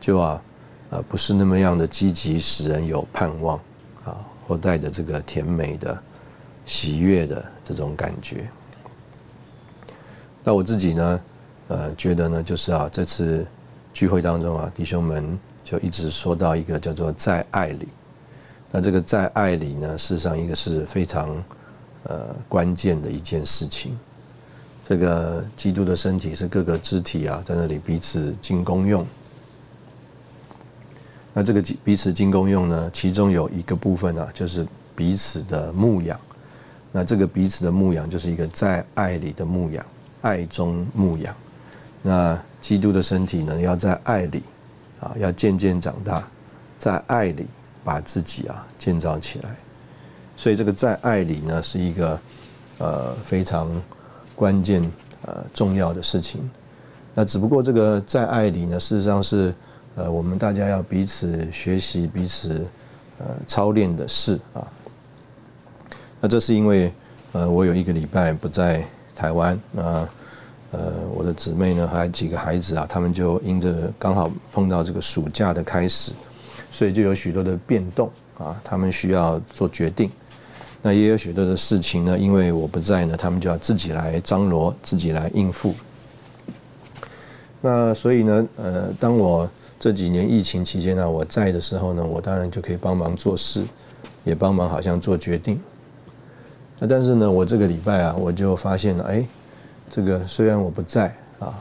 [0.01, 0.43] 就啊。
[0.89, 3.59] 呃，不是那么样的积极，使人有盼望，
[4.07, 4.17] 啊，
[4.47, 6.03] 或带着这个甜美的、
[6.65, 8.49] 喜悦的这种感觉。
[10.43, 11.21] 那我自己呢，
[11.69, 13.45] 呃，觉得呢，就是啊，这次
[13.93, 17.89] 聚会当中啊，弟兄们就一直说到一个叫做在爱里。
[18.71, 21.43] 那这个在爱里呢，事实上一个是非常
[22.05, 23.99] 呃关键的一件事情。
[24.89, 29.05] 这个基督的身体是各个肢体啊，在那里彼此进功用。
[31.39, 32.91] 那这个彼此进攻用呢？
[32.95, 36.19] 其中有一个部分呢，就是彼此的牧养。
[36.91, 39.85] 那这个彼此的牧养，就是一个在爱里的牧养，
[40.23, 41.37] 爱中牧养。
[42.01, 44.43] 那基督的身体呢，要在爱里
[44.99, 46.27] 啊，要渐渐长大，
[46.79, 47.45] 在爱里
[47.85, 49.55] 把自己啊建造起来。
[50.39, 52.19] 所以这个在爱里呢，是一个
[52.79, 53.71] 呃非常
[54.35, 54.83] 关键
[55.27, 56.51] 呃重要的事情。
[57.13, 59.55] 那只不过这个在爱里呢，事实上是。
[59.97, 62.67] 呃，我们大家要彼此学习、彼此
[63.19, 64.61] 呃操练的事啊。
[66.21, 66.93] 那这是因为
[67.33, 68.85] 呃，我有一个礼拜不在
[69.15, 70.09] 台湾，那
[70.73, 76.13] 呃，我的姊妹呢，还有几个孩子啊，他们就因着刚好碰到这个暑假的开始，
[76.71, 80.11] 所以就有许多的变动啊，他们需要做决定。
[80.83, 85.75] 那也有许多的事情呢，因为我不在呢，他们就要自己来张罗，自己来应付。
[87.63, 89.49] 那所以呢，呃，当我
[89.79, 93.63] 这几年疫情期间呢，我在的时候呢，我当然就可以帮忙做事，
[94.25, 95.61] 也帮忙好像做决定。
[96.79, 99.27] 那但是呢，我这个礼拜啊，我就发现了，哎，
[99.91, 101.55] 这个虽然我不在啊，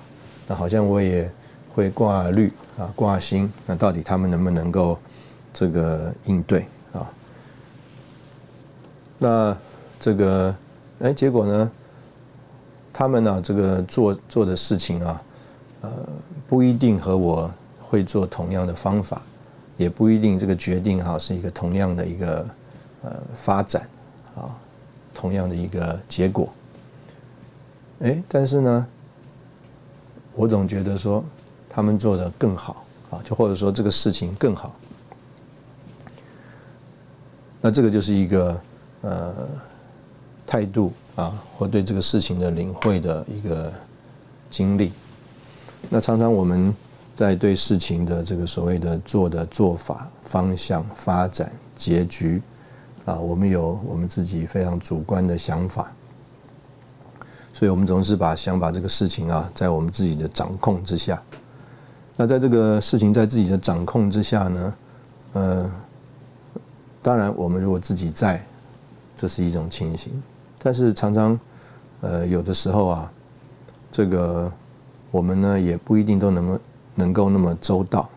[0.47, 1.29] 那好像我也
[1.73, 4.97] 会挂虑啊挂心，那到底他们能不能够
[5.53, 7.09] 这个应对啊？
[9.17, 9.57] 那
[9.99, 10.55] 这个
[10.99, 11.71] 哎，结果呢？
[12.93, 15.21] 他们呢，这个做做的事情啊，
[15.81, 15.91] 呃，
[16.47, 17.51] 不一定和我
[17.95, 19.21] 会做同样的方法，
[19.77, 22.45] 也不一定这个决定哈是一个同样的一个
[23.03, 23.87] 呃发展
[24.35, 24.51] 啊，
[25.13, 26.49] 同样的一个结果。
[28.01, 28.85] 哎，但是呢，
[30.33, 31.23] 我总觉得说
[31.69, 34.75] 他们做的更好啊，就或者说这个事情更好。
[37.61, 38.61] 那这个就是一个
[39.03, 39.33] 呃
[40.45, 40.91] 态度。
[41.15, 43.71] 啊，或对这个事情的领会的一个
[44.51, 44.91] 经历。
[45.89, 46.75] 那常常我们
[47.15, 52.41] 在对事情的这个所谓的做的做法、方向、发展、结局，
[53.05, 55.91] 啊，我们有我们自己非常主观的想法，
[57.53, 61.21] 所以我们总是把想把这个事情啊，在我们自己的掌控之下。
[62.17, 64.73] 那在这个事情在自己的掌控之下呢，
[65.33, 65.71] 呃，
[67.01, 68.45] 当然我们如果自己在，
[69.15, 70.11] 这是一种情形。
[70.57, 71.39] 但是常常，
[72.01, 73.11] 呃，有的时候啊，
[73.91, 74.51] 这个
[75.11, 76.59] 我们呢也不一定都能够
[76.95, 78.09] 能够那么周到，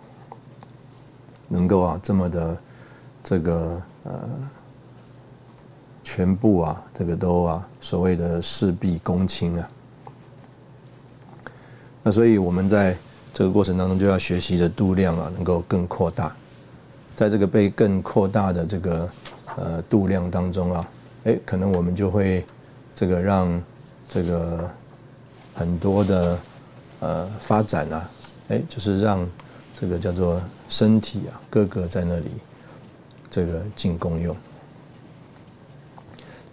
[1.48, 2.56] 能够啊这么的
[3.22, 4.28] 这个呃
[6.02, 9.68] 全部啊这个都啊所谓的事必躬亲啊。
[12.02, 12.96] 那所以我们在
[13.34, 16.34] 这个过程当中就要学习的度量啊能够更扩大，
[17.14, 19.10] 在这个被更扩大的这个
[19.56, 20.88] 呃度量当中啊。
[21.24, 22.46] 哎，可能我们就会
[22.94, 23.62] 这个让
[24.08, 24.70] 这个
[25.54, 26.38] 很多的
[27.00, 28.08] 呃发展啊，
[28.49, 29.26] 哎，就是让
[29.78, 32.30] 这个叫做身体啊，各个在那里
[33.30, 34.36] 这个进功用。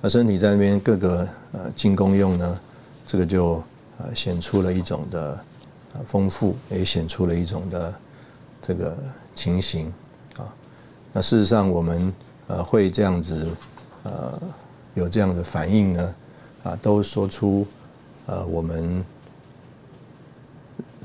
[0.02, 2.60] 那身体在那边各个呃进功用呢，
[3.06, 3.64] 这个就
[3.98, 5.43] 呃显出了一种的
[6.06, 7.93] 丰富，也显出了一种的
[8.62, 8.98] 这个
[9.34, 9.91] 情形
[10.38, 10.54] 啊。
[11.12, 12.14] 那事实上，我们
[12.48, 13.48] 呃会这样子
[14.04, 14.39] 呃。
[14.96, 16.16] 有这样的反应呢，
[16.64, 17.68] 啊，都说出，
[18.28, 19.04] 呃，我们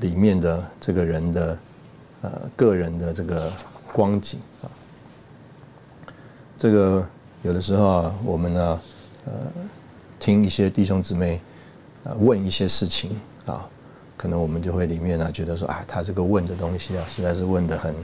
[0.01, 1.57] 里面的这个人的，
[2.23, 3.49] 呃，个人的这个
[3.93, 4.67] 光景啊。
[6.57, 7.07] 这个
[7.43, 8.81] 有的时候啊，我们呢，
[9.25, 9.31] 呃，
[10.19, 11.39] 听一些弟兄姊妹，
[12.03, 13.11] 呃，问一些事情
[13.45, 13.65] 啊，
[14.17, 17.95] 可能我们就会里面呢觉得说，啊，他这个问的东西啊，实在是问的很，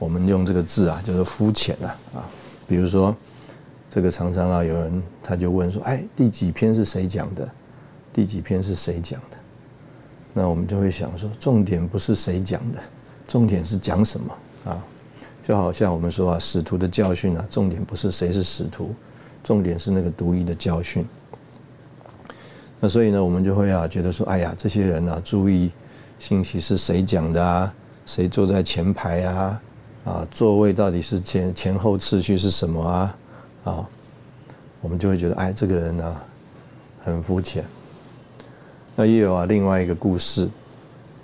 [0.00, 2.26] 我们用这个字啊，就是肤浅了啊，
[2.66, 3.14] 比如说。
[3.90, 7.48] 这个常常啊，有人他就问说：“哎，第几篇是谁讲的？
[8.12, 9.36] 第几篇是谁讲的？”
[10.36, 12.78] 那我们就会想说，重点不是谁讲的，
[13.28, 14.84] 重点是讲什么啊？
[15.46, 18.94] 就好像我们说啊，使徒的教训啊，重点不是谁是使徒，
[19.44, 21.06] 重点是那个独一的教训。
[22.80, 25.70] 那所以呢，我们就会啊，觉得说：“哎呀，这些人啊，注意
[26.18, 27.72] 信息是谁讲的啊？
[28.04, 29.62] 谁坐在前排啊？
[30.04, 33.16] 啊，座位到底是前前后次序是什么啊？”
[33.64, 33.88] 啊，
[34.80, 36.16] 我们就会觉得，哎，这个人呢，
[37.02, 37.64] 很肤浅。
[38.96, 40.48] 那也有啊，另外一个故事，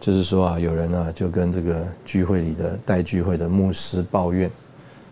[0.01, 4.51] 就是说啊，有人呢就跟这个聚会里的带聚会的牧师抱怨，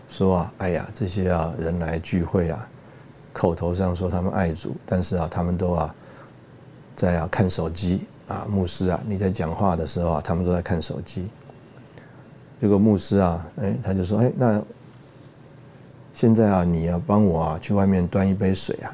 [0.09, 2.69] 说啊，哎呀，这些啊人来聚会啊，
[3.33, 5.95] 口头上说他们爱主，但是啊，他们都啊
[6.97, 11.29] 在啊看手机啊，牧师啊，你在讲话的时候啊，他们都在看手机。
[12.61, 14.63] 这个牧师啊，哎，他就说，哎，那。
[16.15, 18.91] 现在啊，你要帮我啊，去外面端一杯水啊，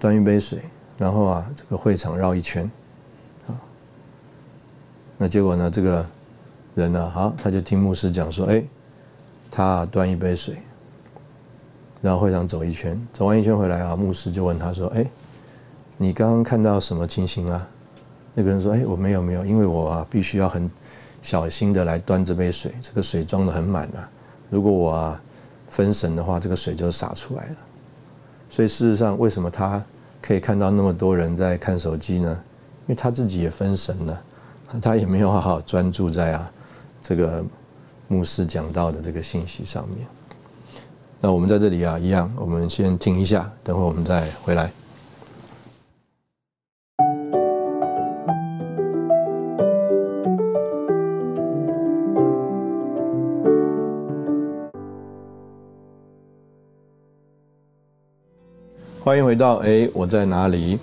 [0.00, 0.60] 端一杯水，
[0.98, 2.68] 然后啊，这个会场绕一圈，
[3.46, 3.54] 啊，
[5.16, 6.04] 那结果呢，这个
[6.74, 8.62] 人呢，好，他就听牧师讲说，哎，
[9.50, 10.56] 他端一杯水，
[12.02, 15.06] 然后会场走一圈，走完一圈回来啊，牧师就问他说，哎，
[15.96, 17.66] 你刚刚看到什么情形啊？
[18.34, 20.70] 那个人说，哎，我没有没有，因为我啊，必须要很
[21.22, 24.08] 小心的来端这杯水，这个水装的很满啊。
[24.50, 25.22] 如果我啊
[25.70, 27.56] 分神的话，这个水就洒出来了。
[28.50, 29.82] 所以事实上，为什么他
[30.20, 32.40] 可以看到那么多人在看手机呢？
[32.86, 34.22] 因为他自己也分神了，
[34.80, 36.50] 他也没有好好专注在啊
[37.02, 37.44] 这个
[38.08, 40.06] 牧师讲到的这个信息上面。
[41.20, 44.70] 那我们在这里啊一样，我们先停一下，等会我们再回来。
[59.08, 60.78] 欢迎回到哎，我在哪里？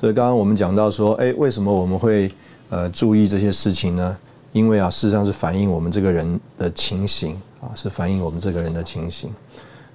[0.00, 2.28] 所以刚刚我们讲到说，哎，为什么我们会
[2.68, 4.18] 呃注意这些事情呢？
[4.50, 9.32] 因为啊，事实上是反映我们这个人的情形啊，是反映我们这个人的情形。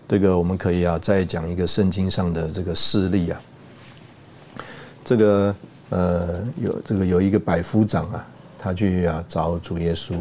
[0.08, 3.42] 这个我们可以啊，再讲一个圣经上的这个事例啊。
[5.04, 5.54] 这个
[5.90, 8.26] 呃，有这个有一个百夫长啊，
[8.58, 10.14] 他去啊找主耶稣，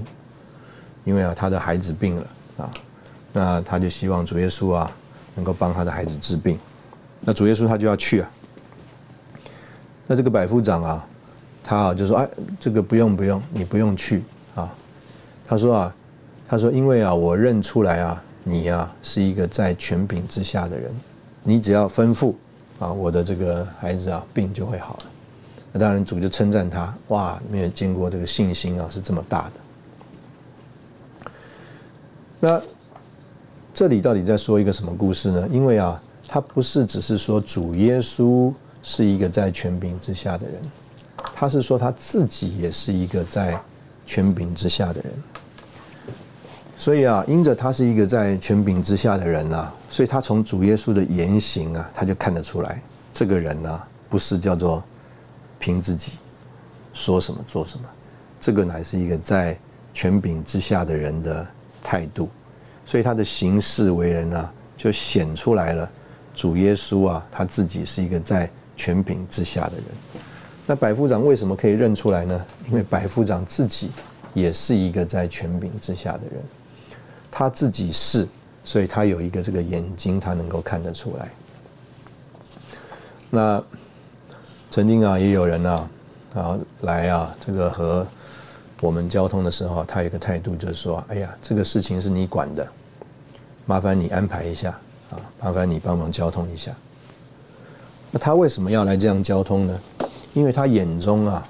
[1.05, 2.26] 因为啊他的孩子病了
[2.57, 2.70] 啊，
[3.32, 4.90] 那他就希望主耶稣啊
[5.36, 6.59] 能够帮他的孩子治病，
[7.25, 8.31] 那主耶稣他就要去啊，
[10.07, 11.07] 那这个百夫长啊，
[11.62, 12.29] 他啊就说哎，
[12.61, 14.22] 这个不用不用，你不用去
[14.55, 14.72] 啊，
[15.47, 15.97] 他说啊，
[16.47, 20.95] 他说因为啊我认出来啊你呀是一个在权柄之下的人，
[21.43, 22.35] 你只要吩咐
[22.79, 25.05] 啊我的这个孩子啊病就会好了。
[25.72, 31.31] 那当然，主就称赞他，哇，没有见过这个信心啊，是这么大的。
[32.39, 32.62] 那
[33.72, 35.49] 这里到底在说一个什么故事呢？
[35.51, 38.53] 因为啊，他不是只是说主耶稣
[38.83, 40.57] 是一个在权柄之下的人，
[41.35, 43.61] 他是说他自己也是一个在
[44.07, 45.12] 权柄之下的人。
[46.77, 54.83] 所以啊，因着他是一个在权柄之下的人呐，所以他从主耶稣的言行啊，他就看得出来，这个人呢，不是叫做。
[55.57, 56.12] 凭自己
[56.93, 57.85] 说什么做什么，
[58.39, 59.57] 这个乃是一个在
[59.95, 61.47] 权柄之下的人的
[61.83, 62.29] 态度，
[62.85, 65.91] 所以他的行事为人啊，就显出来了。
[66.35, 69.85] 主耶稣啊，他自己是一个在权柄之下的人。
[70.66, 72.45] 那百夫长为什么可以认出来呢？
[72.68, 73.91] 因为百夫长自己
[74.32, 76.43] 也是一个在权柄之下的人，
[77.30, 78.28] 他自己是，
[78.64, 81.30] 所以他有一个这个眼睛，他能够看得出来。
[83.30, 83.62] 那。
[84.70, 85.89] 曾经啊，也有人啊，
[86.35, 88.05] 啊来啊，这个和
[88.80, 92.68] 我们交通的时候，他有个态度就是说：“哎呀，这个事情是你管的，
[93.66, 94.76] 麻烦你安排一下
[95.40, 96.72] 麻烦你帮忙交通一下。”
[98.10, 99.80] 那他为什么要来这样交通呢？
[100.32, 101.46] 因为他眼中啊，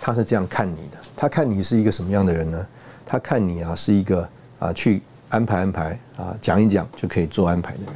[0.00, 2.66] 他是这样看你的，他看你是一个什么样的人呢？
[3.04, 7.94] 他看你啊，是一个啊去安排安排啊讲一讲就可以做安排的人。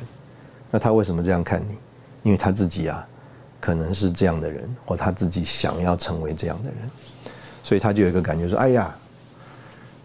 [0.70, 1.76] 那他为什么这样看你？
[2.22, 3.06] 因为他自己啊。
[3.60, 6.78] 可能是这样的人，或他自己想要成为这样的人，
[7.62, 8.94] 所以他就有一个感觉说：“哎呀，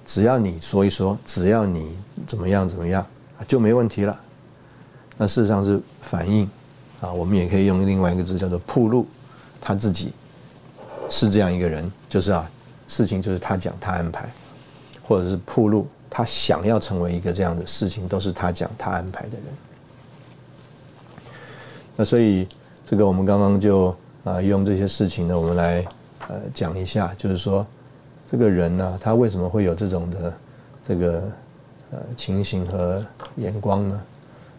[0.06, 3.06] 只要你说一说，只要你怎么样怎么样，
[3.48, 4.20] 就没问题了。”
[5.18, 6.50] 那事实上是反应
[7.02, 9.08] 啊，我们也可以用另外一个字叫做“铺路”，
[9.60, 10.14] 他自己
[11.10, 12.50] 是这样一个人，就是啊，
[12.88, 14.30] 事情就是他讲他安排，
[15.04, 19.44] 或者是铺路，他想要成为一个这样的事情，都是他讲他安排的人。
[21.96, 22.48] 那所以。
[22.90, 25.86] 这个我们刚刚就啊用这些事情呢，我们来
[26.28, 27.64] 呃讲一下，就是说
[28.32, 30.34] 这个人呢，他为什么会有这种的
[30.88, 31.22] 这个
[31.92, 34.02] 呃情形和眼光呢？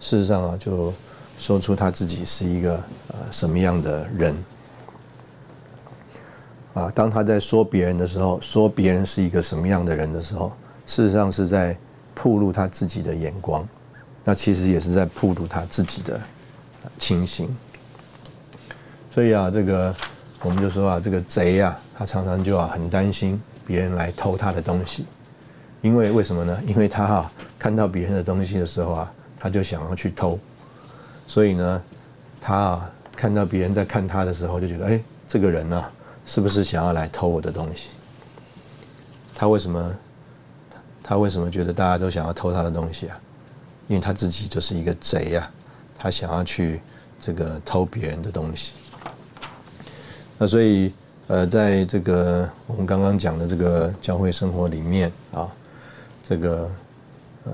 [0.00, 0.92] 事实上啊，就
[1.38, 2.74] 说出他自己是一个
[3.08, 4.44] 呃什么样的人
[6.74, 6.90] 啊。
[6.94, 10.52] 当他在说别人的时候，说别人是一个什么样的人的时候，
[10.86, 11.76] 事实上是在
[12.14, 13.66] 铺露他自己的眼光，
[14.24, 16.20] 那其实也是在铺露他自己的
[16.98, 17.54] 情形。
[19.12, 19.94] 所以啊，这个
[20.42, 25.04] 我们就说啊，这个贼啊，他常常就啊很担心别人来偷他的东西，
[25.82, 26.60] 因为为什么呢？
[26.66, 30.38] 因为他哈看到别人的东西的时候啊，他就想要去偷，
[31.26, 31.82] 所以呢，
[32.40, 35.84] 他啊看到别人在看他的时候，就觉得哎，这个人呢
[36.26, 37.88] 是不是想要来偷我的东西？
[39.34, 39.94] 他为什么？
[41.02, 43.18] 他为什么觉得大家都想要偷他的东西啊？
[43.88, 45.50] 因为他自己就是一个贼啊，
[45.98, 46.80] 他想要去
[47.18, 48.74] 这个偷别人的东西。
[50.38, 50.92] 那所以，
[51.26, 55.50] 呃，在这个我们刚刚讲的这个教会生活里面啊，
[56.30, 56.70] 这个
[57.42, 57.52] 呃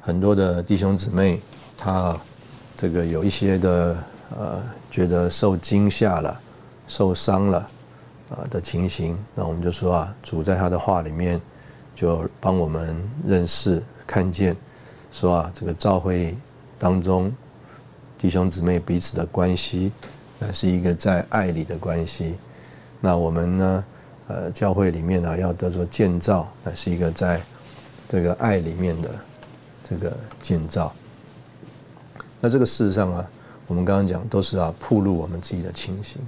[0.00, 1.38] 很多的弟兄姊妹，
[1.76, 2.18] 他
[2.74, 3.96] 这个有一些的
[4.34, 6.40] 呃觉得受惊吓了、
[6.88, 7.58] 受伤了
[8.30, 11.38] 啊的情形，那我们就说啊，主在他的话里面
[11.94, 12.96] 就帮我们
[13.26, 14.56] 认识、看见，
[15.12, 16.34] 说啊，这个教会
[16.78, 17.30] 当中
[18.18, 19.92] 弟兄姊妹彼此的关系。
[20.38, 22.36] 那是一个在爱里的关系，
[23.02, 23.84] 那我们呢？
[24.26, 27.40] 呃，教会里面呢要得做建造，那是一个在
[28.08, 29.10] 这个爱里面的
[29.82, 30.92] 这个建造。
[32.40, 33.28] 那这个事实上啊，
[33.66, 36.20] 我们刚刚讲都是啊，铺露我们自己的情形。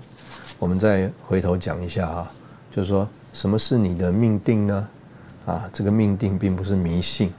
[0.59, 2.31] 我们再回头讲一下啊，
[2.71, 4.89] 就是说什么是你的命定呢？
[5.47, 7.33] 啊，这个命定并不是迷信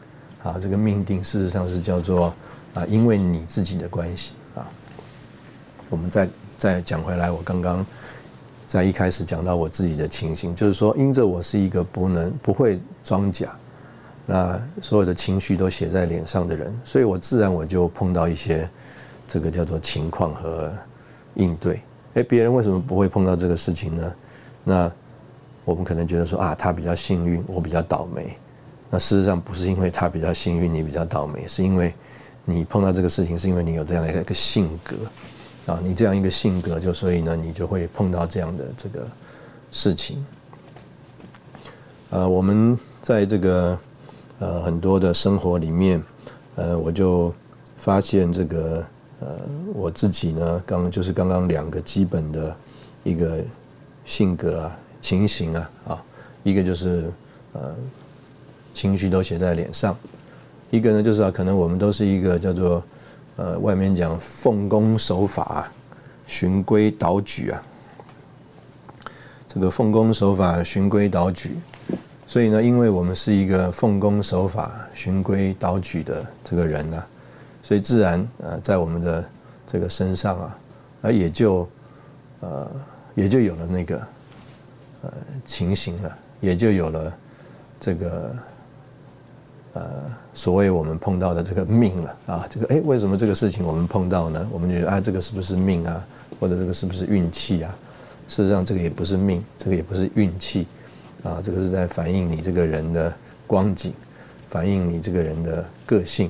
[0.43, 2.33] 啊，这个命定事实上是叫做
[2.73, 4.65] 啊，因为你自己的关系啊，
[5.89, 6.27] 我们再。
[6.59, 7.85] 再讲回来，我刚刚
[8.67, 13.57] 在一开始讲到我自己的情形，就是说，因着我是一个不能不会装假，
[14.25, 18.69] 那所有的情绪都写在脸上的人，所以我自然我就碰到一些
[19.25, 20.73] 这个叫做情况和
[21.35, 21.79] 应对。
[22.15, 24.13] 哎，别人为什么不会碰到这个事情呢？
[24.65, 24.91] 那
[25.63, 28.37] 我们可能觉得说啊，他比较幸运，我比较倒霉。
[28.89, 31.93] 那事实上不是因为他比较幸运，你比较倒霉，是因为
[32.43, 34.95] 你碰到这个事情，是因为你有这样的一个性格。
[35.67, 39.05] 啊，你这样一个性格，就所以呢，你就会碰到这样的这个
[39.69, 40.25] 事情。
[42.09, 43.77] 呃，我们在这个
[44.39, 46.01] 呃很多的生活里面，
[46.55, 47.33] 呃，我就
[47.75, 48.85] 发现这个
[49.19, 49.37] 呃
[49.73, 52.55] 我自己呢，刚就是刚刚两个基本的
[53.03, 53.37] 一个
[54.05, 56.03] 性格啊、情形啊啊，
[56.43, 57.11] 一个就是
[57.51, 57.75] 呃
[58.73, 59.93] 情绪都写在脸上，
[60.71, 62.81] 一个呢就是啊，可能我们都是一个叫做
[63.37, 65.71] 呃外面讲奉公守法、
[66.27, 67.63] 循规蹈矩啊，
[69.47, 71.55] 这个奉公守法、循规蹈矩。
[72.29, 77.01] 所以呢，因为我们是一个奉公守法、循规蹈矩的这个人呢，
[77.63, 79.23] 所以自然呃，在我们的
[79.65, 80.57] 这个身上啊，
[81.03, 81.69] 啊也就
[82.41, 82.69] 呃，
[83.15, 83.97] 也就有了那个
[85.03, 85.13] 呃
[85.45, 87.17] 情形了，也就有了
[87.79, 88.35] 这个
[89.71, 89.83] 呃
[90.37, 92.47] 所谓我们碰到的这个命了啊。
[92.47, 94.47] 这个哎，为什么这个事情我们碰到呢？
[94.51, 96.05] 我们觉得啊，这个是不是命啊？
[96.39, 97.75] 或者这个是不是运气啊？
[98.29, 100.67] 事实上，这个也不是命，这个也不是运气。
[101.23, 103.11] 啊，这个是在反映你这个人的
[103.47, 103.91] 光景，
[104.47, 106.29] 反映你这个人的个性。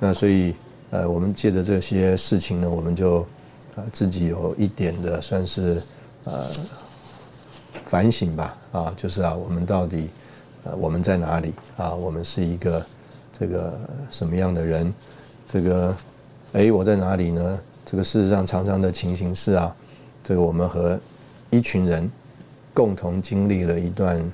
[0.00, 0.52] 那所以，
[0.90, 3.20] 呃，我们借着这些事情呢，我们就
[3.76, 5.80] 啊自己有一点的算是
[6.24, 6.50] 呃
[7.84, 8.58] 反省吧。
[8.72, 10.08] 啊，就是啊，我们到底
[10.64, 11.94] 呃我们在哪里啊？
[11.94, 12.84] 我们是一个
[13.42, 13.76] 这个
[14.08, 14.94] 什么样的人？
[15.48, 15.92] 这个
[16.52, 17.58] 哎，我在哪里呢？
[17.84, 19.74] 这个事实上常常的情形是啊，
[20.22, 20.96] 这个我们和
[21.50, 22.08] 一群人。
[22.74, 24.32] 共同经历了一段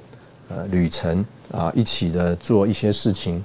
[0.48, 3.42] 呃旅程啊，一起的做一些事情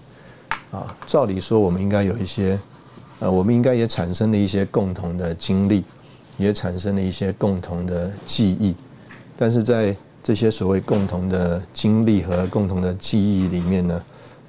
[0.69, 0.95] 啊。
[1.07, 2.59] 照理说，我们应该有一些
[3.19, 5.83] 呃，我们应该也产生了一些共同的经历，
[6.37, 8.75] 也产生了一些共同的记忆。
[9.35, 14.03] 但是在这些所谓共同的经历和共同的记忆里面呢，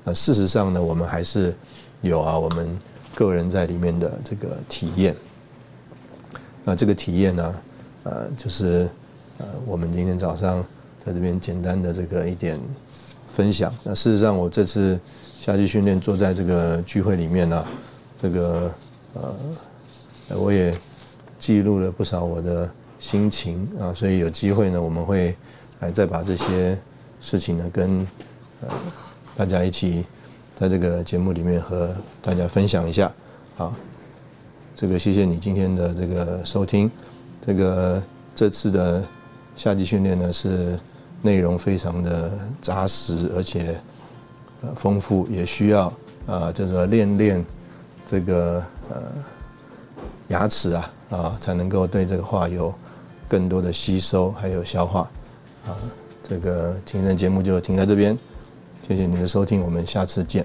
[0.05, 1.55] 呃，事实上呢，我们还是
[2.03, 2.79] 有啊，我们
[3.15, 5.15] 个人在里面的这个体验。
[6.65, 7.55] 那这个体验呢，
[8.05, 8.89] 呃，就是。
[9.39, 10.65] 呃，我们今天早上
[11.05, 12.57] 在这边简单的这个一点
[13.27, 13.75] 分享。
[13.83, 14.97] 那事实上，我这次
[15.41, 17.67] 夏季训练坐在这个聚会里面呢，
[18.23, 18.71] 这个
[19.15, 19.35] 呃，
[20.39, 20.73] 我也
[21.37, 23.93] 记录了不少我的心情啊。
[23.93, 25.35] 所以有机会呢，我们会
[25.81, 26.79] 来再把这些
[27.21, 28.07] 事情呢，跟
[28.61, 28.69] 呃
[29.37, 30.05] 大家一起
[30.55, 33.12] 在这个节目里面和大家分享一下。
[33.57, 33.74] 好，
[34.74, 36.91] 这个谢谢你今天的这个收听。
[37.47, 38.03] 这个
[38.35, 39.03] 这次的。
[39.57, 40.76] 夏季训练呢是
[41.22, 43.80] 内容非常的扎实，而且
[44.74, 45.93] 丰富，也需要
[46.26, 47.45] 啊就是练练
[48.05, 48.61] 这个
[48.91, 48.97] 呃
[50.26, 52.74] 牙齿啊啊才能够对这个话有
[53.28, 55.09] 更多的吸收还有消化
[55.68, 55.78] 啊。
[56.20, 58.18] 这个今天的节目就停在这边，
[58.87, 60.45] 谢谢你的收听，我们下次见。